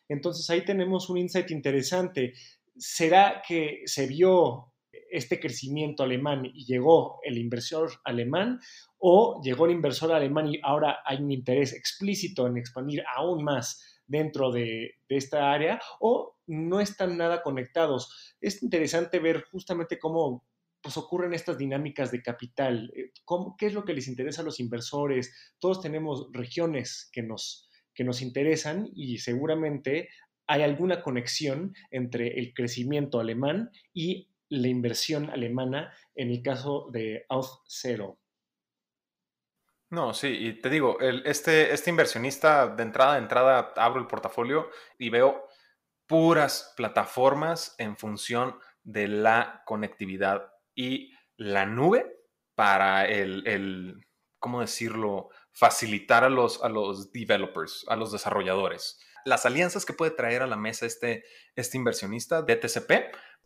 Entonces 0.10 0.50
ahí 0.50 0.66
tenemos 0.66 1.10
un 1.10 1.18
insight 1.18 1.52
interesante. 1.52 2.34
¿Será 2.78 3.42
que 3.48 3.82
se 3.86 4.08
vio 4.08 4.74
este 5.14 5.40
crecimiento 5.40 6.04
alemán 6.04 6.46
y 6.46 6.66
llegó 6.66 7.20
el 7.24 7.38
inversor 7.38 7.92
alemán 8.04 8.60
o 8.98 9.42
llegó 9.44 9.66
el 9.66 9.74
inversor 9.74 10.12
alemán 10.12 10.48
y 10.48 10.60
ahora 10.64 11.00
hay 11.06 11.18
un 11.18 11.32
interés 11.32 11.74
explícito 11.74 12.48
en 12.48 12.58
expandir 12.58 13.04
aún 13.16 13.44
más 13.44 14.02
dentro 14.08 14.52
de, 14.52 14.96
esta 15.10 15.52
área 15.52 15.80
o 16.00 16.38
no 16.48 16.80
están 16.80 17.18
nada 17.18 17.44
conectados? 17.44 18.36
Es 18.42 18.64
interesante 18.64 19.20
ver 19.20 19.44
justamente 19.52 20.00
cómo 20.00 20.44
pues, 20.82 20.98
ocurren 20.98 21.36
estas 21.36 21.60
dinámicas 21.60 22.12
de 22.12 22.24
capital, 22.24 22.92
eh, 22.96 23.12
qué 23.58 23.68
es 23.68 23.74
lo 23.74 23.86
que 23.86 23.94
les 23.94 24.08
interesa 24.08 24.42
a 24.42 24.46
los 24.46 24.60
inversores. 24.60 25.54
Todos 25.60 25.82
tenemos 25.82 26.28
regiones 26.32 27.10
que 27.14 27.22
nos, 27.22 27.70
que 27.94 28.04
nos 28.04 28.24
interesan 28.24 28.90
y 28.96 29.20
seguramente 29.20 30.10
hay 30.48 30.62
alguna 30.62 31.02
conexión 31.02 31.76
entre 31.92 32.40
el 32.40 32.54
crecimiento 32.54 33.20
alemán 33.20 33.72
y 33.94 34.30
la 34.50 34.68
inversión 34.68 35.30
alemana 35.30 35.94
en 36.16 36.30
el 36.30 36.42
caso 36.42 36.90
de 36.92 37.26
Auth0. 37.30 38.18
No, 39.90 40.14
sí, 40.14 40.28
y 40.28 40.54
te 40.62 40.70
digo, 40.70 41.00
este, 41.00 41.72
este 41.72 41.90
inversionista 41.92 42.68
de 42.68 42.84
entrada 42.84 43.14
a 43.14 43.20
entrada 43.20 43.74
abro 43.76 44.02
el 44.02 44.08
portafolio 44.08 44.70
y 44.98 45.10
veo 45.10 45.48
puras 46.08 46.74
plataformas 46.76 47.76
en 47.78 47.96
función 47.96 48.58
de 48.84 49.08
la 49.08 49.62
conectividad 49.66 50.52
y 50.76 51.14
la 51.38 51.66
nube 51.66 52.12
para 52.56 53.06
el, 53.06 53.48
el 53.48 54.08
¿cómo 54.40 54.62
decirlo? 54.62 55.30
Facilitar 55.52 56.24
a 56.24 56.30
los, 56.30 56.64
a 56.64 56.70
los 56.70 57.12
developers, 57.12 57.86
a 57.88 57.96
los 57.96 58.12
desarrolladores 58.12 59.00
las 59.26 59.46
alianzas 59.46 59.86
que 59.86 59.94
puede 59.94 60.12
traer 60.12 60.42
a 60.42 60.48
la 60.48 60.56
mesa 60.56 60.86
este, 60.86 61.24
este 61.56 61.78
inversionista 61.78 62.42
de 62.42 62.56
TCP 62.56 62.92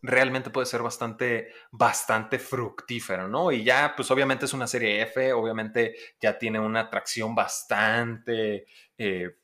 realmente 0.02 0.50
puede 0.50 0.66
ser 0.66 0.82
bastante, 0.82 2.38
fructífero, 2.38 3.28
¿no? 3.28 3.50
Y 3.50 3.64
ya, 3.64 3.94
pues 3.96 4.10
obviamente 4.10 4.44
es 4.44 4.52
una 4.52 4.66
serie 4.66 5.02
F, 5.02 5.32
obviamente 5.32 5.96
ya 6.20 6.38
tiene 6.38 6.60
una 6.60 6.80
atracción 6.80 7.34
bastante 7.34 8.66
eh, 8.96 9.36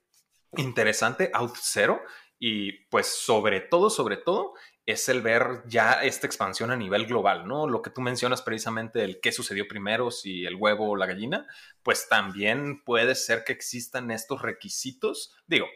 interesante, 0.56 1.30
out 1.32 1.56
zero, 1.60 2.00
y 2.38 2.72
pues 2.86 3.06
sobre 3.06 3.60
todo, 3.60 3.90
sobre 3.90 4.16
todo, 4.16 4.54
es 4.86 5.08
el 5.08 5.22
ver 5.22 5.62
ya 5.66 6.02
esta 6.02 6.26
expansión 6.26 6.70
a 6.70 6.76
nivel 6.76 7.06
global, 7.06 7.48
¿no? 7.48 7.66
Lo 7.66 7.80
que 7.80 7.90
tú 7.90 8.02
mencionas 8.02 8.42
precisamente, 8.42 9.02
el 9.02 9.20
qué 9.20 9.32
sucedió 9.32 9.66
primero, 9.66 10.10
si 10.10 10.44
el 10.44 10.56
huevo 10.56 10.90
o 10.90 10.96
la 10.96 11.06
gallina, 11.06 11.46
pues 11.82 12.06
también 12.08 12.82
puede 12.84 13.14
ser 13.14 13.44
que 13.44 13.52
existan 13.54 14.10
estos 14.10 14.42
requisitos, 14.42 15.34
digo, 15.46 15.66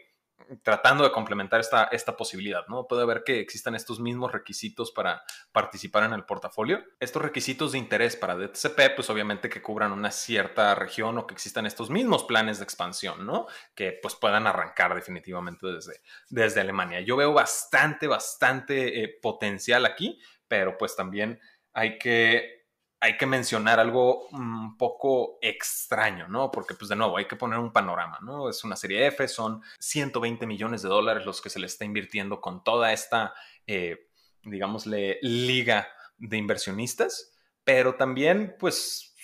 tratando 0.63 1.03
de 1.03 1.11
complementar 1.11 1.59
esta, 1.59 1.85
esta 1.85 2.17
posibilidad, 2.17 2.65
¿no? 2.67 2.87
Puede 2.87 3.03
haber 3.03 3.23
que 3.23 3.39
existan 3.39 3.75
estos 3.75 3.99
mismos 3.99 4.31
requisitos 4.31 4.91
para 4.91 5.23
participar 5.51 6.03
en 6.03 6.13
el 6.13 6.25
portafolio. 6.25 6.83
Estos 6.99 7.21
requisitos 7.21 7.71
de 7.71 7.77
interés 7.77 8.15
para 8.15 8.35
DTCP, 8.35 8.95
pues 8.95 9.09
obviamente 9.09 9.49
que 9.49 9.61
cubran 9.61 9.91
una 9.91 10.11
cierta 10.11 10.75
región 10.75 11.17
o 11.17 11.27
que 11.27 11.33
existan 11.33 11.65
estos 11.65 11.89
mismos 11.89 12.23
planes 12.23 12.59
de 12.59 12.63
expansión, 12.63 13.25
¿no? 13.25 13.47
Que 13.75 13.97
pues 14.01 14.15
puedan 14.15 14.47
arrancar 14.47 14.95
definitivamente 14.95 15.67
desde, 15.67 16.01
desde 16.29 16.61
Alemania. 16.61 17.01
Yo 17.01 17.15
veo 17.15 17.33
bastante, 17.33 18.07
bastante 18.07 19.03
eh, 19.03 19.19
potencial 19.21 19.85
aquí, 19.85 20.19
pero 20.47 20.77
pues 20.77 20.95
también 20.95 21.39
hay 21.73 21.97
que 21.97 22.58
hay 23.01 23.17
que 23.17 23.25
mencionar 23.25 23.79
algo 23.79 24.27
un 24.29 24.77
poco 24.77 25.37
extraño, 25.41 26.27
¿no? 26.27 26.51
Porque, 26.51 26.73
pues 26.73 26.89
de 26.89 26.95
nuevo, 26.95 27.17
hay 27.17 27.27
que 27.27 27.37
poner 27.37 27.59
un 27.59 27.71
panorama, 27.71 28.19
¿no? 28.21 28.49
Es 28.49 28.63
una 28.63 28.75
serie 28.75 29.07
F, 29.07 29.27
son 29.27 29.61
120 29.79 30.45
millones 30.45 30.81
de 30.81 30.89
dólares 30.89 31.25
los 31.25 31.41
que 31.41 31.49
se 31.49 31.59
le 31.59 31.67
está 31.67 31.85
invirtiendo 31.85 32.41
con 32.41 32.63
toda 32.63 32.91
esta, 32.91 33.33
eh, 33.67 34.09
digámosle, 34.43 35.19
liga 35.21 35.87
de 36.17 36.37
inversionistas, 36.37 37.31
pero 37.63 37.95
también, 37.95 38.55
pues, 38.59 39.15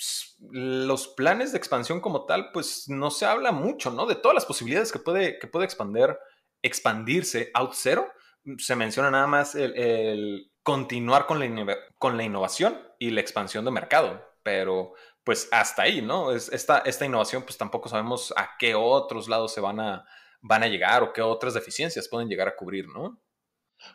los 0.52 1.10
planes 1.10 1.52
de 1.52 1.58
expansión 1.58 2.00
como 2.00 2.26
tal, 2.26 2.52
pues 2.52 2.88
no 2.88 3.12
se 3.12 3.26
habla 3.26 3.52
mucho, 3.52 3.92
¿no? 3.92 4.06
De 4.06 4.16
todas 4.16 4.36
las 4.36 4.46
posibilidades 4.46 4.92
que 4.92 5.00
puede, 5.00 5.38
que 5.38 5.48
puede 5.48 5.66
expandir, 5.66 6.18
expandirse 6.62 7.52
out 7.54 7.74
zero. 7.74 8.10
Se 8.58 8.76
menciona 8.76 9.12
nada 9.12 9.28
más 9.28 9.56
el 9.56 10.52
continuar 10.66 11.28
con 11.28 11.40
la, 11.40 11.78
con 12.00 12.18
la 12.18 12.24
innovación 12.24 12.76
y 12.98 13.12
la 13.12 13.22
expansión 13.22 13.66
de 13.66 13.72
mercado, 13.72 14.20
pero 14.42 14.94
pues 15.24 15.48
hasta 15.52 15.84
ahí, 15.84 16.02
¿no? 16.02 16.32
Es, 16.32 16.52
esta, 16.52 16.80
esta 16.80 17.06
innovación 17.06 17.44
pues 17.44 17.56
tampoco 17.56 17.88
sabemos 17.88 18.34
a 18.36 18.50
qué 18.58 18.74
otros 18.74 19.30
lados 19.30 19.54
se 19.54 19.62
van 19.62 19.80
a, 19.80 20.08
van 20.42 20.64
a 20.64 20.68
llegar 20.68 21.04
o 21.04 21.14
qué 21.14 21.22
otras 21.22 21.54
deficiencias 21.54 22.10
pueden 22.10 22.28
llegar 22.28 22.48
a 22.48 22.56
cubrir, 22.56 22.88
¿no? 22.88 23.22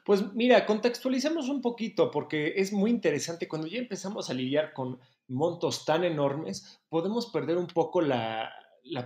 Pues 0.04 0.32
mira, 0.32 0.64
contextualicemos 0.64 1.48
un 1.48 1.60
poquito 1.60 2.08
porque 2.08 2.54
es 2.54 2.72
muy 2.72 2.90
interesante. 2.90 3.48
Cuando 3.48 3.66
ya 3.66 3.80
empezamos 3.80 4.30
a 4.30 4.34
lidiar 4.34 4.72
con 4.72 5.00
montos 5.26 5.84
tan 5.84 6.04
enormes, 6.04 6.80
podemos 6.88 7.32
perder 7.32 7.56
un 7.56 7.66
poco 7.66 8.00
la, 8.00 8.52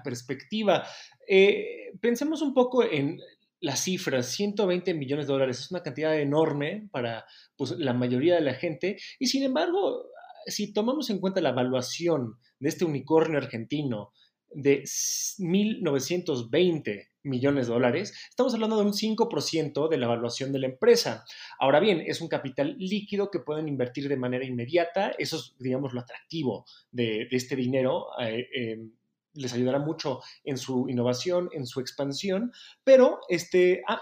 perspectiva. 0.04 0.86
Eh, 1.26 1.92
pensemos 1.98 2.42
un 2.42 2.52
poco 2.52 2.84
en 2.84 3.18
las 3.60 3.80
cifras, 3.80 4.26
120 4.26 4.94
millones 4.94 5.26
de 5.26 5.32
dólares, 5.32 5.60
es 5.60 5.70
una 5.70 5.82
cantidad 5.82 6.14
enorme 6.18 6.88
para 6.90 7.24
pues, 7.56 7.70
la 7.72 7.94
mayoría 7.94 8.34
de 8.34 8.42
la 8.42 8.54
gente. 8.54 8.98
Y 9.18 9.28
sin 9.28 9.42
embargo, 9.42 10.10
si 10.46 10.72
tomamos 10.72 11.10
en 11.10 11.18
cuenta 11.18 11.40
la 11.40 11.50
evaluación 11.50 12.38
de 12.58 12.68
este 12.68 12.84
unicornio 12.84 13.38
argentino 13.38 14.12
de 14.50 14.82
1.920 14.82 17.08
millones 17.22 17.66
de 17.66 17.72
dólares, 17.72 18.12
estamos 18.28 18.52
hablando 18.54 18.76
de 18.76 18.84
un 18.84 18.92
5% 18.92 19.88
de 19.88 19.96
la 19.96 20.06
evaluación 20.06 20.52
de 20.52 20.58
la 20.58 20.66
empresa. 20.66 21.24
Ahora 21.58 21.80
bien, 21.80 22.02
es 22.06 22.20
un 22.20 22.28
capital 22.28 22.76
líquido 22.78 23.30
que 23.30 23.40
pueden 23.40 23.66
invertir 23.66 24.08
de 24.08 24.16
manera 24.16 24.44
inmediata, 24.44 25.12
eso 25.18 25.38
es, 25.38 25.54
digamos, 25.58 25.94
lo 25.94 26.00
atractivo 26.00 26.66
de, 26.92 27.26
este 27.30 27.56
dinero. 27.56 28.08
Eh, 28.20 28.46
em, 28.54 28.92
les 29.34 29.52
ayudará 29.52 29.78
mucho 29.78 30.20
en 30.44 30.56
su 30.56 30.88
innovación, 30.88 31.50
en 31.52 31.66
su 31.66 31.80
expansión, 31.80 32.52
pero 32.82 33.20
este, 33.28 33.82
ah, 33.88 34.00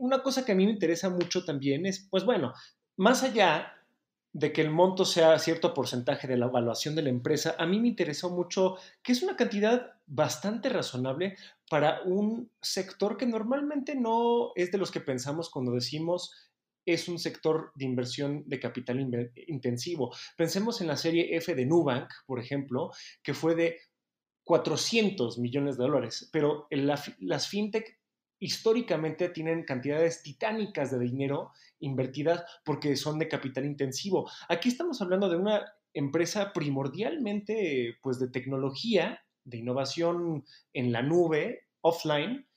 una 0.00 0.22
cosa 0.22 0.44
que 0.44 0.52
a 0.52 0.54
mí 0.54 0.64
me 0.64 0.72
interesa 0.72 1.10
mucho 1.10 1.44
también 1.44 1.86
es, 1.86 2.06
pues 2.10 2.24
bueno, 2.24 2.52
más 2.96 3.22
allá 3.22 3.74
de 4.32 4.52
que 4.52 4.60
el 4.60 4.70
monto 4.70 5.04
sea 5.04 5.38
cierto 5.38 5.74
porcentaje 5.74 6.28
de 6.28 6.36
la 6.36 6.46
evaluación 6.46 6.94
de 6.94 7.02
la 7.02 7.08
empresa, 7.08 7.56
a 7.58 7.66
mí 7.66 7.80
me 7.80 7.88
interesó 7.88 8.30
mucho 8.30 8.76
que 9.02 9.12
es 9.12 9.22
una 9.22 9.36
cantidad 9.36 9.94
bastante 10.06 10.68
razonable 10.68 11.36
para 11.68 12.02
un 12.02 12.50
sector 12.60 13.16
que 13.16 13.26
normalmente 13.26 13.94
no 13.94 14.52
es 14.54 14.70
de 14.70 14.78
los 14.78 14.90
que 14.90 15.00
pensamos 15.00 15.50
cuando 15.50 15.72
decimos 15.72 16.32
es 16.84 17.08
un 17.08 17.18
sector 17.18 17.72
de 17.74 17.84
inversión 17.84 18.44
de 18.46 18.60
capital 18.60 18.98
intensivo. 19.46 20.14
Pensemos 20.36 20.80
en 20.80 20.86
la 20.86 20.96
serie 20.96 21.36
F 21.36 21.54
de 21.54 21.66
Nubank, 21.66 22.10
por 22.26 22.40
ejemplo, 22.40 22.90
que 23.22 23.34
fue 23.34 23.54
de 23.54 23.76
400 24.48 25.36
millones 25.36 25.76
de 25.76 25.84
dólares, 25.84 26.30
pero 26.32 26.66
las 26.70 27.48
fintech 27.48 28.00
históricamente 28.38 29.28
tienen 29.28 29.62
cantidades 29.62 30.22
titánicas 30.22 30.90
de 30.90 30.98
dinero 30.98 31.52
invertidas 31.80 32.44
porque 32.64 32.96
son 32.96 33.18
de 33.18 33.28
capital 33.28 33.66
intensivo. 33.66 34.26
Aquí 34.48 34.70
estamos 34.70 35.02
hablando 35.02 35.28
de 35.28 35.36
una 35.36 35.66
empresa 35.92 36.54
primordialmente 36.54 37.98
pues 38.00 38.18
de 38.18 38.30
tecnología, 38.30 39.20
de 39.44 39.58
innovación 39.58 40.46
en 40.72 40.92
la 40.92 41.02
nube, 41.02 41.66
offline, 41.82 42.48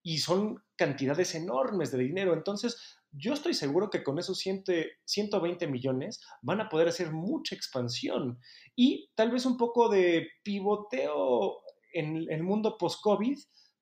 y 0.00 0.18
son 0.18 0.62
cantidades 0.76 1.34
enormes 1.34 1.90
de 1.90 1.98
dinero. 1.98 2.34
Entonces, 2.34 3.00
yo 3.12 3.34
estoy 3.34 3.54
seguro 3.54 3.90
que 3.90 4.02
con 4.02 4.18
esos 4.18 4.38
120 4.38 5.66
millones 5.66 6.20
van 6.40 6.60
a 6.60 6.68
poder 6.68 6.88
hacer 6.88 7.12
mucha 7.12 7.54
expansión 7.54 8.38
y 8.74 9.10
tal 9.14 9.30
vez 9.30 9.44
un 9.44 9.56
poco 9.56 9.88
de 9.88 10.28
pivoteo 10.42 11.60
en 11.92 12.26
el 12.30 12.42
mundo 12.42 12.76
post-COVID, 12.78 13.38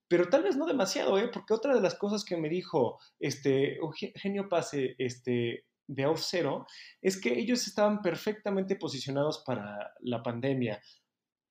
pero 0.08 0.28
tal 0.28 0.42
vez 0.42 0.56
no 0.56 0.66
demasiado, 0.66 1.18
¿eh? 1.18 1.30
porque 1.32 1.54
otra 1.54 1.74
de 1.74 1.80
las 1.80 1.94
cosas 1.94 2.24
que 2.24 2.36
me 2.36 2.48
dijo 2.48 2.98
este 3.20 3.76
Eugenio 3.76 4.48
Pase 4.48 4.96
este, 4.98 5.66
de 5.86 6.06
Off 6.06 6.22
Zero 6.22 6.66
es 7.00 7.20
que 7.20 7.38
ellos 7.38 7.66
estaban 7.66 8.02
perfectamente 8.02 8.74
posicionados 8.76 9.44
para 9.46 9.92
la 10.00 10.22
pandemia. 10.22 10.82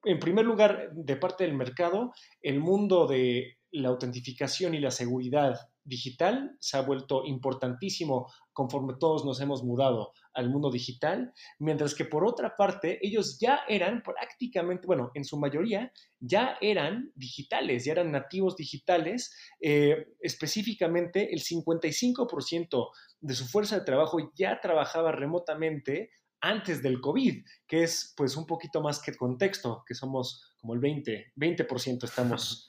En 0.04 0.20
primer 0.20 0.46
lugar, 0.46 0.92
de 0.94 1.16
parte 1.16 1.46
del 1.46 1.56
mercado, 1.56 2.14
el 2.42 2.60
mundo 2.60 3.08
de 3.08 3.58
la 3.72 3.90
autentificación 3.90 4.74
y 4.74 4.80
la 4.80 4.92
seguridad 4.92 5.58
digital 5.90 6.56
se 6.60 6.78
ha 6.78 6.82
vuelto 6.82 7.26
importantísimo 7.26 8.32
conforme 8.54 8.94
todos 9.00 9.26
nos 9.26 9.42
hemos 9.42 9.64
mudado 9.64 10.14
al 10.34 10.50
mundo 10.50 10.70
digital, 10.72 11.34
mientras 11.60 11.96
que 11.96 12.06
por 12.06 12.26
otra 12.26 12.56
parte 12.56 13.00
ellos 13.02 13.38
ya 13.40 13.62
eran 13.68 14.04
prácticamente, 14.04 14.86
bueno, 14.86 15.12
en 15.16 15.26
su 15.26 15.38
mayoría 15.38 15.92
ya 16.20 16.58
eran 16.62 17.12
digitales, 17.16 17.86
ya 17.86 17.94
eran 17.94 18.12
nativos 18.12 18.56
digitales, 18.56 19.36
eh, 19.60 20.14
específicamente 20.22 21.34
el 21.34 21.42
55% 21.42 22.90
de 23.22 23.34
su 23.34 23.46
fuerza 23.46 23.80
de 23.80 23.86
trabajo 23.86 24.32
ya 24.36 24.60
trabajaba 24.62 25.12
remotamente 25.12 26.12
antes 26.42 26.82
del 26.82 27.02
COVID, 27.02 27.44
que 27.68 27.84
es 27.84 28.14
pues 28.16 28.38
un 28.38 28.46
poquito 28.46 28.82
más 28.82 29.02
que 29.02 29.16
contexto, 29.16 29.84
que 29.86 29.94
somos 29.94 30.54
como 30.58 30.74
el 30.74 30.80
20, 30.80 31.34
20% 31.36 32.04
estamos 32.04 32.69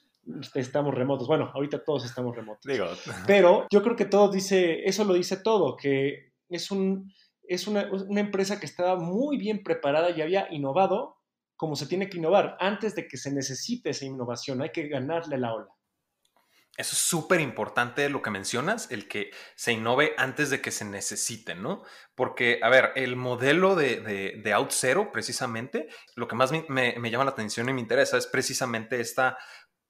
estamos 0.55 0.93
remotos. 0.93 1.27
Bueno, 1.27 1.51
ahorita 1.53 1.83
todos 1.83 2.05
estamos 2.05 2.35
remotos. 2.35 2.63
Digo. 2.63 2.87
Pero 3.27 3.67
yo 3.71 3.81
creo 3.81 3.95
que 3.95 4.05
todo 4.05 4.29
dice, 4.29 4.83
eso 4.85 5.03
lo 5.03 5.13
dice 5.13 5.37
todo, 5.37 5.75
que 5.75 6.33
es, 6.49 6.71
un, 6.71 7.11
es 7.43 7.67
una, 7.67 7.89
empresa 8.19 8.59
que 8.59 8.65
estaba 8.65 8.95
muy 8.95 9.37
bien 9.37 9.63
preparada 9.63 10.11
y 10.11 10.21
había 10.21 10.47
innovado 10.51 11.17
como 11.55 11.75
se 11.75 11.85
tiene 11.85 12.09
que 12.09 12.17
innovar. 12.17 12.57
Antes 12.59 12.95
de 12.95 13.07
que 13.07 13.17
se 13.17 13.31
necesite 13.31 13.91
esa 13.91 14.05
innovación, 14.05 14.61
hay 14.61 14.71
que 14.71 14.87
ganarle 14.87 15.37
la 15.37 15.53
ola. 15.53 15.69
Eso 16.77 16.93
es 16.93 17.01
súper 17.01 17.41
importante 17.41 18.09
lo 18.09 18.21
que 18.21 18.29
mencionas, 18.29 18.89
el 18.91 19.09
que 19.09 19.31
se 19.55 19.73
innove 19.73 20.13
antes 20.17 20.49
de 20.49 20.61
que 20.61 20.71
se 20.71 20.85
necesite, 20.85 21.53
¿no? 21.53 21.83
Porque, 22.15 22.61
a 22.63 22.69
ver, 22.69 22.93
el 22.95 23.17
modelo 23.17 23.75
de, 23.75 23.99
de, 24.41 24.53
Out 24.53 24.71
Zero, 24.71 25.11
precisamente, 25.11 25.89
lo 26.15 26.29
que 26.29 26.35
más 26.35 26.51
me, 26.51 26.65
me, 26.69 27.11
llama 27.11 27.25
la 27.25 27.31
atención 27.31 27.67
y 27.67 27.73
me 27.73 27.81
interesa 27.81 28.17
es 28.17 28.25
precisamente 28.25 29.01
esta 29.01 29.37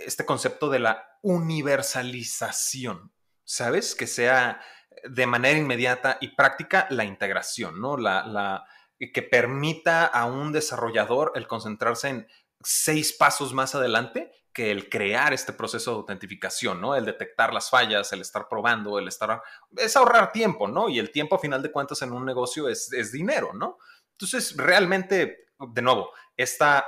este 0.05 0.25
concepto 0.25 0.69
de 0.69 0.79
la 0.79 1.17
universalización, 1.21 3.13
¿sabes? 3.43 3.95
Que 3.95 4.07
sea 4.07 4.61
de 5.03 5.25
manera 5.25 5.57
inmediata 5.57 6.17
y 6.21 6.35
práctica 6.35 6.87
la 6.89 7.05
integración, 7.05 7.79
¿no? 7.79 7.97
La, 7.97 8.25
la, 8.25 8.65
que 9.13 9.21
permita 9.23 10.05
a 10.05 10.25
un 10.25 10.51
desarrollador 10.51 11.31
el 11.35 11.47
concentrarse 11.47 12.09
en 12.09 12.27
seis 12.63 13.13
pasos 13.13 13.53
más 13.53 13.73
adelante 13.73 14.31
que 14.53 14.69
el 14.69 14.89
crear 14.89 15.33
este 15.33 15.53
proceso 15.53 15.91
de 15.91 15.97
autentificación, 15.97 16.81
¿no? 16.81 16.95
El 16.95 17.05
detectar 17.05 17.53
las 17.53 17.69
fallas, 17.69 18.11
el 18.11 18.21
estar 18.21 18.47
probando, 18.49 18.99
el 18.99 19.07
estar... 19.07 19.41
Es 19.77 19.95
ahorrar 19.95 20.31
tiempo, 20.31 20.67
¿no? 20.67 20.89
Y 20.89 20.99
el 20.99 21.11
tiempo, 21.11 21.35
a 21.35 21.39
final 21.39 21.61
de 21.61 21.71
cuentas, 21.71 22.01
en 22.01 22.11
un 22.11 22.25
negocio 22.25 22.67
es, 22.67 22.91
es 22.91 23.11
dinero, 23.11 23.53
¿no? 23.53 23.77
Entonces, 24.11 24.55
realmente, 24.57 25.45
de 25.57 25.81
nuevo, 25.81 26.11
esta 26.35 26.85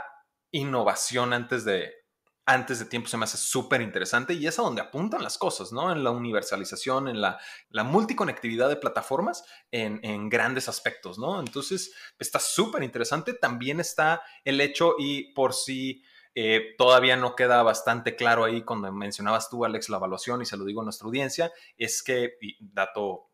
innovación 0.51 1.33
antes 1.33 1.63
de, 1.63 2.02
antes 2.45 2.79
de 2.79 2.85
tiempo 2.85 3.07
se 3.07 3.17
me 3.17 3.23
hace 3.23 3.37
súper 3.37 3.81
interesante 3.81 4.33
y 4.33 4.47
es 4.47 4.59
a 4.59 4.63
donde 4.63 4.81
apuntan 4.81 5.23
las 5.23 5.37
cosas, 5.37 5.71
¿no? 5.71 5.91
En 5.91 6.03
la 6.03 6.11
universalización, 6.11 7.07
en 7.07 7.21
la, 7.21 7.39
la 7.69 7.83
multiconectividad 7.83 8.67
de 8.67 8.75
plataformas 8.75 9.45
en, 9.71 10.29
grandes 10.29 10.67
aspectos, 10.67 11.17
¿no? 11.17 11.39
Entonces, 11.39 11.93
está 12.19 12.39
súper 12.39 12.83
interesante. 12.83 13.33
También 13.33 13.79
está 13.79 14.21
el 14.43 14.59
hecho 14.59 14.95
y 14.99 15.33
por 15.33 15.53
si 15.53 16.03
eh, 16.35 16.75
todavía 16.77 17.15
no 17.15 17.35
queda 17.35 17.63
bastante 17.63 18.15
claro 18.15 18.43
ahí 18.43 18.63
cuando 18.63 18.91
mencionabas 18.91 19.49
tú, 19.49 19.63
Alex, 19.63 19.87
la 19.89 19.97
evaluación 19.97 20.41
y 20.41 20.45
se 20.45 20.57
lo 20.57 20.65
digo 20.65 20.81
a 20.81 20.83
nuestra 20.83 21.05
audiencia, 21.05 21.51
es 21.77 22.03
que, 22.03 22.37
dato, 22.59 23.29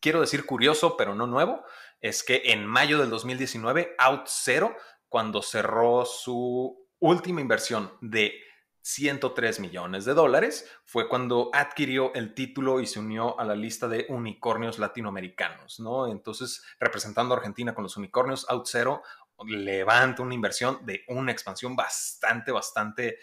quiero 0.00 0.20
decir 0.20 0.44
curioso, 0.44 0.96
pero 0.98 1.14
no 1.14 1.26
nuevo, 1.26 1.64
es 2.00 2.22
que 2.22 2.42
en 2.46 2.66
mayo 2.66 2.98
del 2.98 3.08
2019, 3.08 3.94
Out 3.98 4.26
Zero, 4.26 4.76
cuando 5.08 5.40
cerró 5.40 6.04
su 6.04 6.85
última 7.00 7.40
inversión 7.40 7.92
de 8.00 8.40
103 8.82 9.58
millones 9.58 10.04
de 10.04 10.14
dólares 10.14 10.70
fue 10.84 11.08
cuando 11.08 11.50
adquirió 11.52 12.14
el 12.14 12.34
título 12.34 12.80
y 12.80 12.86
se 12.86 13.00
unió 13.00 13.38
a 13.40 13.44
la 13.44 13.56
lista 13.56 13.88
de 13.88 14.06
unicornios 14.08 14.78
latinoamericanos, 14.78 15.80
¿no? 15.80 16.06
Entonces, 16.06 16.62
representando 16.78 17.34
a 17.34 17.38
Argentina 17.38 17.74
con 17.74 17.82
los 17.82 17.96
unicornios, 17.96 18.48
OutZero 18.48 19.02
levanta 19.44 20.22
una 20.22 20.34
inversión 20.34 20.86
de 20.86 21.02
una 21.08 21.32
expansión 21.32 21.74
bastante, 21.74 22.52
bastante 22.52 23.18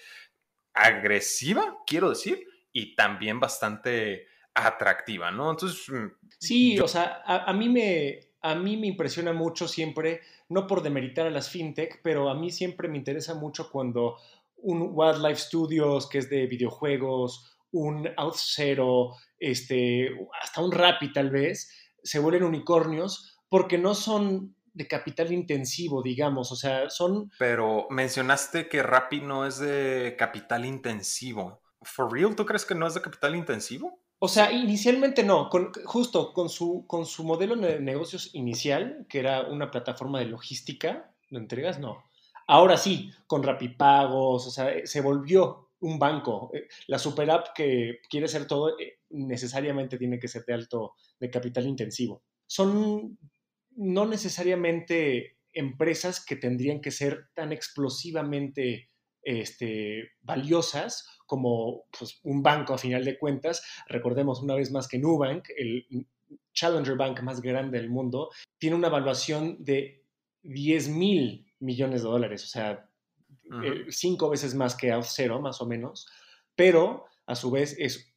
agresiva, 0.74 1.78
quiero 1.88 2.10
decir, 2.10 2.46
y 2.74 2.94
también 2.96 3.40
bastante 3.40 4.28
atractiva, 4.54 5.32
¿no? 5.32 5.52
Entonces... 5.52 5.88
Mm, 5.88 6.08
sí, 6.38 6.80
o 6.80 6.88
sea, 6.88 7.22
a, 7.26 7.54
mí 7.54 7.70
me, 7.70 8.20
a 8.42 8.54
mí 8.56 8.76
me 8.76 8.88
impresiona 8.88 9.32
mucho 9.32 9.68
siempre, 9.68 10.22
no 10.54 10.68
por 10.68 10.84
demeritar 10.84 11.26
a 11.26 11.32
las 11.32 11.50
fintech, 11.50 12.02
pero 12.04 12.30
a 12.30 12.36
mí 12.36 12.52
siempre 12.52 12.88
me 12.88 12.98
interesa 12.98 13.34
mucho 13.34 13.70
cuando 13.72 14.18
un 14.58 14.92
Wildlife 14.94 15.42
Studios, 15.42 16.08
que 16.08 16.20
es 16.20 16.30
de 16.30 16.48
videojuegos, 16.48 17.58
un 17.72 18.08
OutZero, 18.16 19.16
este, 19.40 20.10
hasta 20.42 20.62
un 20.62 20.72
Rappi 20.72 21.12
tal 21.12 21.32
vez, 21.32 21.70
se 22.04 22.20
vuelven 22.20 22.44
unicornios 22.44 23.40
porque 23.50 23.78
no 23.78 23.96
son 23.96 24.56
de 24.74 24.88
capital 24.88 25.32
intensivo, 25.32 26.02
digamos, 26.02 26.52
o 26.52 26.56
sea, 26.56 26.90
son... 26.90 27.32
Pero 27.38 27.88
mencionaste 27.90 28.68
que 28.68 28.82
Rappi 28.82 29.22
no 29.22 29.46
es 29.46 29.60
de 29.60 30.16
capital 30.18 30.66
intensivo. 30.66 31.62
¿For 31.82 32.12
real? 32.12 32.36
¿Tú 32.36 32.46
crees 32.46 32.66
que 32.66 32.76
no 32.76 32.88
es 32.88 32.94
de 32.94 33.02
capital 33.02 33.36
intensivo? 33.36 34.00
O 34.26 34.30
sea, 34.30 34.54
inicialmente 34.54 35.22
no, 35.22 35.50
justo 35.84 36.32
con 36.32 36.48
su, 36.48 36.86
con 36.88 37.06
su 37.06 37.26
modelo 37.26 37.58
de 37.58 37.82
negocios 37.82 38.30
inicial, 38.32 39.06
que 39.10 39.20
era 39.20 39.42
una 39.42 39.70
plataforma 39.70 40.20
de 40.20 40.28
logística 40.28 41.14
de 41.30 41.40
entregas, 41.40 41.78
no. 41.78 42.06
Ahora 42.48 42.78
sí, 42.78 43.12
con 43.28 43.44
Rapipagos, 43.44 44.48
o 44.48 44.50
sea, 44.50 44.74
se 44.86 45.02
volvió 45.02 45.72
un 45.82 46.00
banco. 46.00 46.52
Eh, 46.54 46.70
la 46.88 47.00
super 47.00 47.30
app 47.32 47.48
que 47.54 48.00
quiere 48.10 48.30
ser 48.30 48.48
todo 48.48 48.80
eh, 48.80 49.00
necesariamente 49.10 49.98
tiene 49.98 50.18
que 50.18 50.30
ser 50.30 50.46
de 50.46 50.54
alto, 50.54 50.94
de 51.20 51.30
capital 51.30 51.68
intensivo. 51.68 52.24
Son 52.48 53.18
no 53.72 54.06
necesariamente 54.06 55.36
empresas 55.52 56.24
que 56.26 56.38
tendrían 56.38 56.80
que 56.80 56.92
ser 56.92 57.28
tan 57.34 57.52
explosivamente 57.52 58.90
este, 59.24 60.12
valiosas 60.22 61.08
como 61.26 61.86
pues, 61.98 62.20
un 62.24 62.44
banco 62.44 62.74
a 62.74 62.78
final 62.78 63.04
de 63.06 63.18
cuentas. 63.18 63.64
Recordemos 63.88 64.42
una 64.42 64.56
vez 64.56 64.72
más 64.72 64.88
que 64.88 65.00
Nubank, 65.00 65.50
el 65.58 65.86
Challenger 66.54 66.96
Bank 66.96 67.22
más 67.22 67.42
grande 67.42 67.80
del 67.80 67.90
mundo, 67.90 68.30
tiene 68.58 68.76
una 68.76 68.88
evaluación 68.88 69.64
de 69.64 70.04
10 70.44 70.90
mil 70.90 71.46
millones 71.60 72.04
de 72.04 72.10
dólares, 72.10 72.44
o 72.44 72.48
sea, 72.48 72.90
eh, 73.64 73.86
cinco 73.90 74.30
veces 74.30 74.56
más 74.56 74.76
que 74.76 74.92
Auth0, 74.92 75.42
más 75.42 75.62
o 75.62 75.66
menos, 75.66 76.08
pero 76.56 77.06
a 77.26 77.36
su 77.36 77.52
vez 77.52 77.76
es 77.80 78.14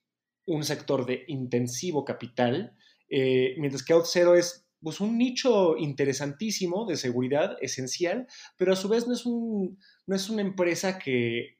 un 0.47 0.65
sector 0.65 1.07
de 1.07 1.25
intensivo 1.29 2.05
capital, 2.05 2.77
eh, 3.09 3.55
mientras 3.59 3.85
que 3.85 3.95
Auth0 3.95 4.37
es 4.37 4.66
pues, 4.83 5.01
un 5.01 5.19
nicho 5.19 5.77
interesantísimo 5.77 6.87
de 6.87 6.97
seguridad, 6.97 7.57
esencial, 7.61 8.27
pero 8.57 8.73
a 8.73 8.77
su 8.77 8.89
vez 8.89 9.07
no 9.07 9.15
es, 9.15 9.27
un, 9.27 9.79
no 10.07 10.17
es 10.17 10.31
una 10.31 10.43
empresa 10.43 10.99
que 10.99 11.57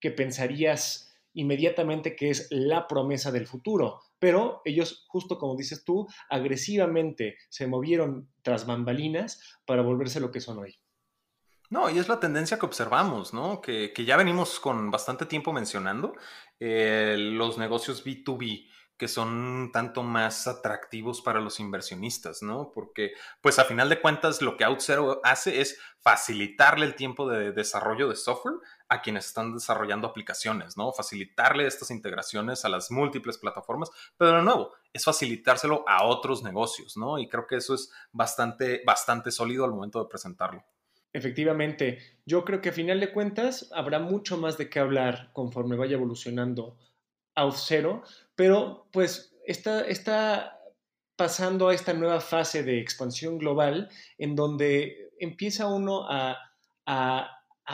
que 0.00 0.10
pensarías 0.10 1.16
inmediatamente 1.34 2.16
que 2.16 2.30
es 2.30 2.48
la 2.50 2.86
promesa 2.86 3.30
del 3.30 3.46
futuro. 3.46 4.00
Pero 4.18 4.60
ellos, 4.64 5.04
justo 5.08 5.38
como 5.38 5.56
dices 5.56 5.84
tú, 5.84 6.06
agresivamente 6.28 7.36
se 7.48 7.66
movieron 7.66 8.28
tras 8.42 8.66
bambalinas 8.66 9.58
para 9.64 9.82
volverse 9.82 10.20
lo 10.20 10.30
que 10.30 10.40
son 10.40 10.58
hoy. 10.58 10.78
No, 11.70 11.90
y 11.90 11.98
es 11.98 12.08
la 12.08 12.18
tendencia 12.18 12.58
que 12.58 12.66
observamos, 12.66 13.34
¿no? 13.34 13.60
Que, 13.60 13.92
ya 14.04 14.16
venimos 14.16 14.58
con 14.58 14.90
bastante 14.90 15.26
tiempo 15.26 15.52
mencionando 15.52 16.14
eh, 16.58 17.14
los 17.18 17.58
negocios 17.58 18.04
B2B 18.04 18.66
que 18.98 19.08
son 19.08 19.70
tanto 19.72 20.02
más 20.02 20.48
atractivos 20.48 21.22
para 21.22 21.40
los 21.40 21.60
inversionistas, 21.60 22.42
¿no? 22.42 22.72
Porque, 22.74 23.12
pues 23.40 23.58
a 23.60 23.64
final 23.64 23.88
de 23.88 24.00
cuentas, 24.00 24.42
lo 24.42 24.56
que 24.56 24.64
OutZero 24.64 25.20
hace 25.22 25.60
es 25.60 25.78
facilitarle 26.00 26.84
el 26.84 26.96
tiempo 26.96 27.28
de 27.28 27.52
desarrollo 27.52 28.08
de 28.08 28.16
software 28.16 28.56
a 28.88 29.00
quienes 29.00 29.26
están 29.26 29.54
desarrollando 29.54 30.08
aplicaciones, 30.08 30.76
¿no? 30.76 30.92
Facilitarle 30.92 31.66
estas 31.66 31.92
integraciones 31.92 32.64
a 32.64 32.68
las 32.68 32.90
múltiples 32.90 33.38
plataformas, 33.38 33.90
pero 34.16 34.32
de 34.32 34.42
nuevo, 34.42 34.72
es 34.92 35.04
facilitárselo 35.04 35.84
a 35.88 36.04
otros 36.04 36.42
negocios, 36.42 36.96
¿no? 36.96 37.18
Y 37.20 37.28
creo 37.28 37.46
que 37.46 37.56
eso 37.56 37.74
es 37.74 37.92
bastante, 38.10 38.82
bastante 38.84 39.30
sólido 39.30 39.64
al 39.64 39.70
momento 39.70 40.02
de 40.02 40.08
presentarlo. 40.08 40.64
Efectivamente, 41.12 41.98
yo 42.26 42.44
creo 42.44 42.60
que 42.60 42.70
a 42.70 42.72
final 42.72 42.98
de 42.98 43.12
cuentas 43.12 43.70
habrá 43.72 44.00
mucho 44.00 44.36
más 44.38 44.58
de 44.58 44.68
qué 44.68 44.80
hablar 44.80 45.30
conforme 45.32 45.76
vaya 45.76 45.94
evolucionando 45.94 46.76
OutZero, 47.34 48.02
pero 48.38 48.86
pues 48.92 49.34
está, 49.44 50.60
pasando 51.16 51.68
a 51.68 51.74
esta 51.74 51.92
nueva 51.92 52.20
fase 52.20 52.62
de 52.62 52.78
expansión 52.78 53.36
global 53.36 53.90
en 54.16 54.36
donde 54.36 55.10
empieza 55.18 55.66
uno 55.66 56.06
a, 56.08 56.38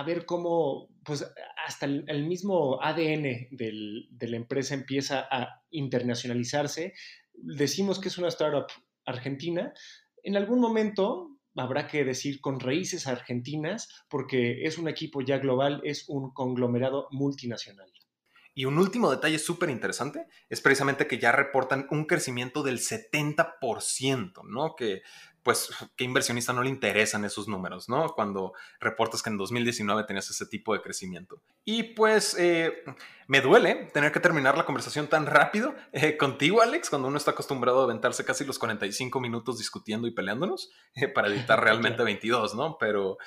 ver 0.06 0.24
cómo 0.24 0.88
pues 1.04 1.30
hasta 1.66 1.84
el, 1.84 2.24
mismo 2.24 2.82
ADN 2.82 3.48
de 3.50 4.26
la 4.26 4.36
empresa 4.38 4.72
empieza 4.72 5.28
a 5.30 5.62
internacionalizarse. 5.68 6.94
Decimos 7.34 8.00
que 8.00 8.08
es 8.08 8.16
una 8.16 8.28
startup 8.28 8.68
argentina. 9.04 9.74
En 10.22 10.34
algún 10.34 10.60
momento 10.60 11.36
habrá 11.56 11.86
que 11.86 12.06
decir 12.06 12.40
con 12.40 12.58
raíces 12.58 13.06
argentinas 13.06 13.90
porque 14.08 14.64
es 14.64 14.78
un 14.78 14.88
equipo 14.88 15.20
ya 15.20 15.36
global, 15.36 15.82
es 15.84 16.08
un 16.08 16.32
conglomerado 16.32 17.08
multinacional. 17.10 17.92
Y 18.54 18.66
un 18.66 18.78
último 18.78 19.10
detalle 19.10 19.38
súper 19.38 19.70
interesante 19.70 20.26
es 20.48 20.60
precisamente 20.60 21.08
que 21.08 21.18
ya 21.18 21.32
reportan 21.32 21.88
un 21.90 22.04
crecimiento 22.04 22.62
del 22.62 22.78
70%, 22.78 24.44
¿no? 24.44 24.76
Que 24.76 25.02
pues, 25.44 25.68
¿qué 25.94 26.04
inversionista 26.04 26.54
no 26.54 26.62
le 26.62 26.70
interesan 26.70 27.24
esos 27.24 27.46
números, 27.48 27.88
no? 27.88 28.14
Cuando 28.14 28.54
reportas 28.80 29.22
que 29.22 29.28
en 29.28 29.36
2019 29.36 30.04
tenías 30.04 30.28
ese 30.30 30.46
tipo 30.46 30.72
de 30.72 30.80
crecimiento. 30.80 31.42
Y 31.66 31.82
pues, 31.82 32.34
eh, 32.38 32.82
me 33.28 33.42
duele 33.42 33.90
tener 33.92 34.10
que 34.10 34.20
terminar 34.20 34.56
la 34.56 34.64
conversación 34.64 35.06
tan 35.06 35.26
rápido 35.26 35.74
eh, 35.92 36.16
contigo, 36.16 36.62
Alex, 36.62 36.88
cuando 36.88 37.08
uno 37.08 37.18
está 37.18 37.32
acostumbrado 37.32 37.82
a 37.82 37.84
aventarse 37.84 38.24
casi 38.24 38.46
los 38.46 38.58
45 38.58 39.20
minutos 39.20 39.58
discutiendo 39.58 40.08
y 40.08 40.12
peleándonos 40.12 40.70
eh, 40.94 41.08
para 41.08 41.28
editar 41.28 41.60
realmente 41.62 42.02
22, 42.02 42.54
¿no? 42.54 42.78
Pero 42.78 43.18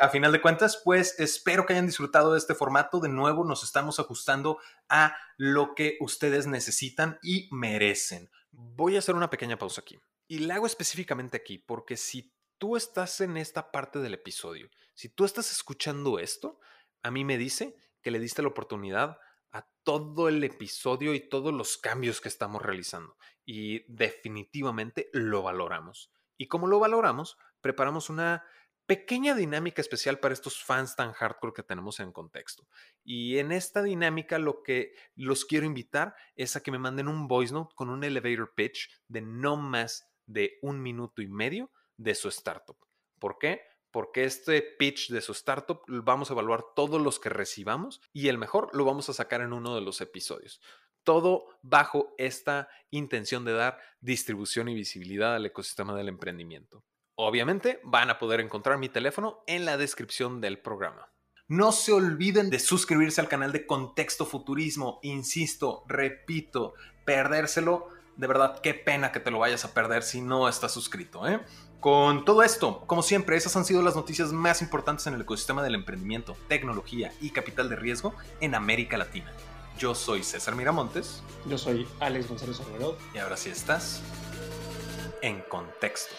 a 0.00 0.08
final 0.10 0.32
de 0.32 0.42
cuentas, 0.42 0.80
pues, 0.84 1.18
espero 1.18 1.64
que 1.64 1.72
hayan 1.72 1.86
disfrutado 1.86 2.32
de 2.32 2.38
este 2.38 2.54
formato. 2.54 3.00
De 3.00 3.08
nuevo, 3.08 3.44
nos 3.44 3.64
estamos 3.64 3.98
ajustando 3.98 4.58
a 4.90 5.16
lo 5.38 5.74
que 5.74 5.96
ustedes 6.00 6.46
necesitan 6.46 7.18
y 7.22 7.48
merecen. 7.50 8.30
Voy 8.52 8.96
a 8.96 8.98
hacer 9.00 9.14
una 9.14 9.30
pequeña 9.30 9.58
pausa 9.58 9.80
aquí. 9.80 9.98
Y 10.26 10.40
la 10.40 10.56
hago 10.56 10.66
específicamente 10.66 11.36
aquí 11.36 11.58
porque 11.58 11.96
si 11.96 12.34
tú 12.58 12.76
estás 12.76 13.20
en 13.20 13.36
esta 13.36 13.70
parte 13.70 13.98
del 13.98 14.14
episodio, 14.14 14.70
si 14.94 15.08
tú 15.08 15.24
estás 15.24 15.50
escuchando 15.52 16.18
esto, 16.18 16.60
a 17.02 17.10
mí 17.10 17.24
me 17.24 17.36
dice 17.36 17.76
que 18.00 18.10
le 18.10 18.18
diste 18.18 18.42
la 18.42 18.48
oportunidad 18.48 19.18
a 19.52 19.68
todo 19.82 20.28
el 20.28 20.42
episodio 20.42 21.14
y 21.14 21.28
todos 21.28 21.52
los 21.52 21.76
cambios 21.76 22.20
que 22.20 22.28
estamos 22.28 22.62
realizando. 22.62 23.16
Y 23.44 23.84
definitivamente 23.92 25.10
lo 25.12 25.42
valoramos. 25.42 26.10
Y 26.36 26.48
como 26.48 26.66
lo 26.66 26.80
valoramos, 26.80 27.36
preparamos 27.60 28.10
una 28.10 28.44
pequeña 28.86 29.34
dinámica 29.34 29.80
especial 29.80 30.18
para 30.18 30.34
estos 30.34 30.62
fans 30.62 30.96
tan 30.96 31.12
hardcore 31.12 31.54
que 31.54 31.62
tenemos 31.62 32.00
en 32.00 32.12
contexto. 32.12 32.66
Y 33.02 33.38
en 33.38 33.52
esta 33.52 33.82
dinámica 33.82 34.38
lo 34.38 34.62
que 34.62 34.94
los 35.14 35.44
quiero 35.44 35.66
invitar 35.66 36.14
es 36.34 36.56
a 36.56 36.62
que 36.62 36.70
me 36.70 36.78
manden 36.78 37.08
un 37.08 37.28
voice 37.28 37.52
note 37.52 37.74
con 37.74 37.88
un 37.90 38.04
elevator 38.04 38.52
pitch 38.54 38.90
de 39.08 39.22
no 39.22 39.56
más 39.56 40.10
de 40.26 40.58
un 40.62 40.82
minuto 40.82 41.22
y 41.22 41.28
medio 41.28 41.70
de 41.96 42.14
su 42.14 42.28
startup. 42.28 42.76
¿Por 43.18 43.38
qué? 43.38 43.62
Porque 43.90 44.24
este 44.24 44.62
pitch 44.62 45.10
de 45.10 45.20
su 45.20 45.32
startup 45.32 45.82
vamos 45.86 46.30
a 46.30 46.34
evaluar 46.34 46.64
todos 46.74 47.00
los 47.00 47.20
que 47.20 47.28
recibamos 47.28 48.00
y 48.12 48.28
el 48.28 48.38
mejor 48.38 48.70
lo 48.74 48.84
vamos 48.84 49.08
a 49.08 49.14
sacar 49.14 49.40
en 49.40 49.52
uno 49.52 49.74
de 49.74 49.80
los 49.80 50.00
episodios. 50.00 50.60
Todo 51.04 51.46
bajo 51.62 52.14
esta 52.18 52.68
intención 52.90 53.44
de 53.44 53.52
dar 53.52 53.78
distribución 54.00 54.68
y 54.68 54.74
visibilidad 54.74 55.34
al 55.34 55.46
ecosistema 55.46 55.94
del 55.94 56.08
emprendimiento. 56.08 56.84
Obviamente 57.14 57.80
van 57.84 58.10
a 58.10 58.18
poder 58.18 58.40
encontrar 58.40 58.78
mi 58.78 58.88
teléfono 58.88 59.44
en 59.46 59.64
la 59.64 59.76
descripción 59.76 60.40
del 60.40 60.60
programa. 60.60 61.12
No 61.46 61.72
se 61.72 61.92
olviden 61.92 62.48
de 62.48 62.58
suscribirse 62.58 63.20
al 63.20 63.28
canal 63.28 63.52
de 63.52 63.66
Contexto 63.66 64.24
Futurismo. 64.24 64.98
Insisto, 65.02 65.84
repito, 65.86 66.72
perdérselo 67.04 67.88
de 68.16 68.26
verdad, 68.26 68.60
qué 68.60 68.74
pena 68.74 69.12
que 69.12 69.20
te 69.20 69.30
lo 69.30 69.38
vayas 69.38 69.64
a 69.64 69.74
perder 69.74 70.02
si 70.02 70.20
no 70.20 70.48
estás 70.48 70.72
suscrito. 70.72 71.26
¿eh? 71.26 71.40
Con 71.80 72.24
todo 72.24 72.42
esto, 72.42 72.84
como 72.86 73.02
siempre, 73.02 73.36
esas 73.36 73.56
han 73.56 73.64
sido 73.64 73.82
las 73.82 73.96
noticias 73.96 74.32
más 74.32 74.62
importantes 74.62 75.06
en 75.06 75.14
el 75.14 75.20
ecosistema 75.22 75.62
del 75.62 75.74
emprendimiento, 75.74 76.36
tecnología 76.48 77.12
y 77.20 77.30
capital 77.30 77.68
de 77.68 77.76
riesgo 77.76 78.14
en 78.40 78.54
América 78.54 78.96
Latina. 78.96 79.32
Yo 79.78 79.94
soy 79.94 80.22
César 80.22 80.54
Miramontes. 80.54 81.22
Yo 81.46 81.58
soy 81.58 81.86
Alex 82.00 82.28
González 82.28 82.58
Romero. 82.58 82.96
Y 83.12 83.18
ahora 83.18 83.36
sí 83.36 83.50
estás 83.50 84.00
en 85.20 85.40
contexto. 85.42 86.14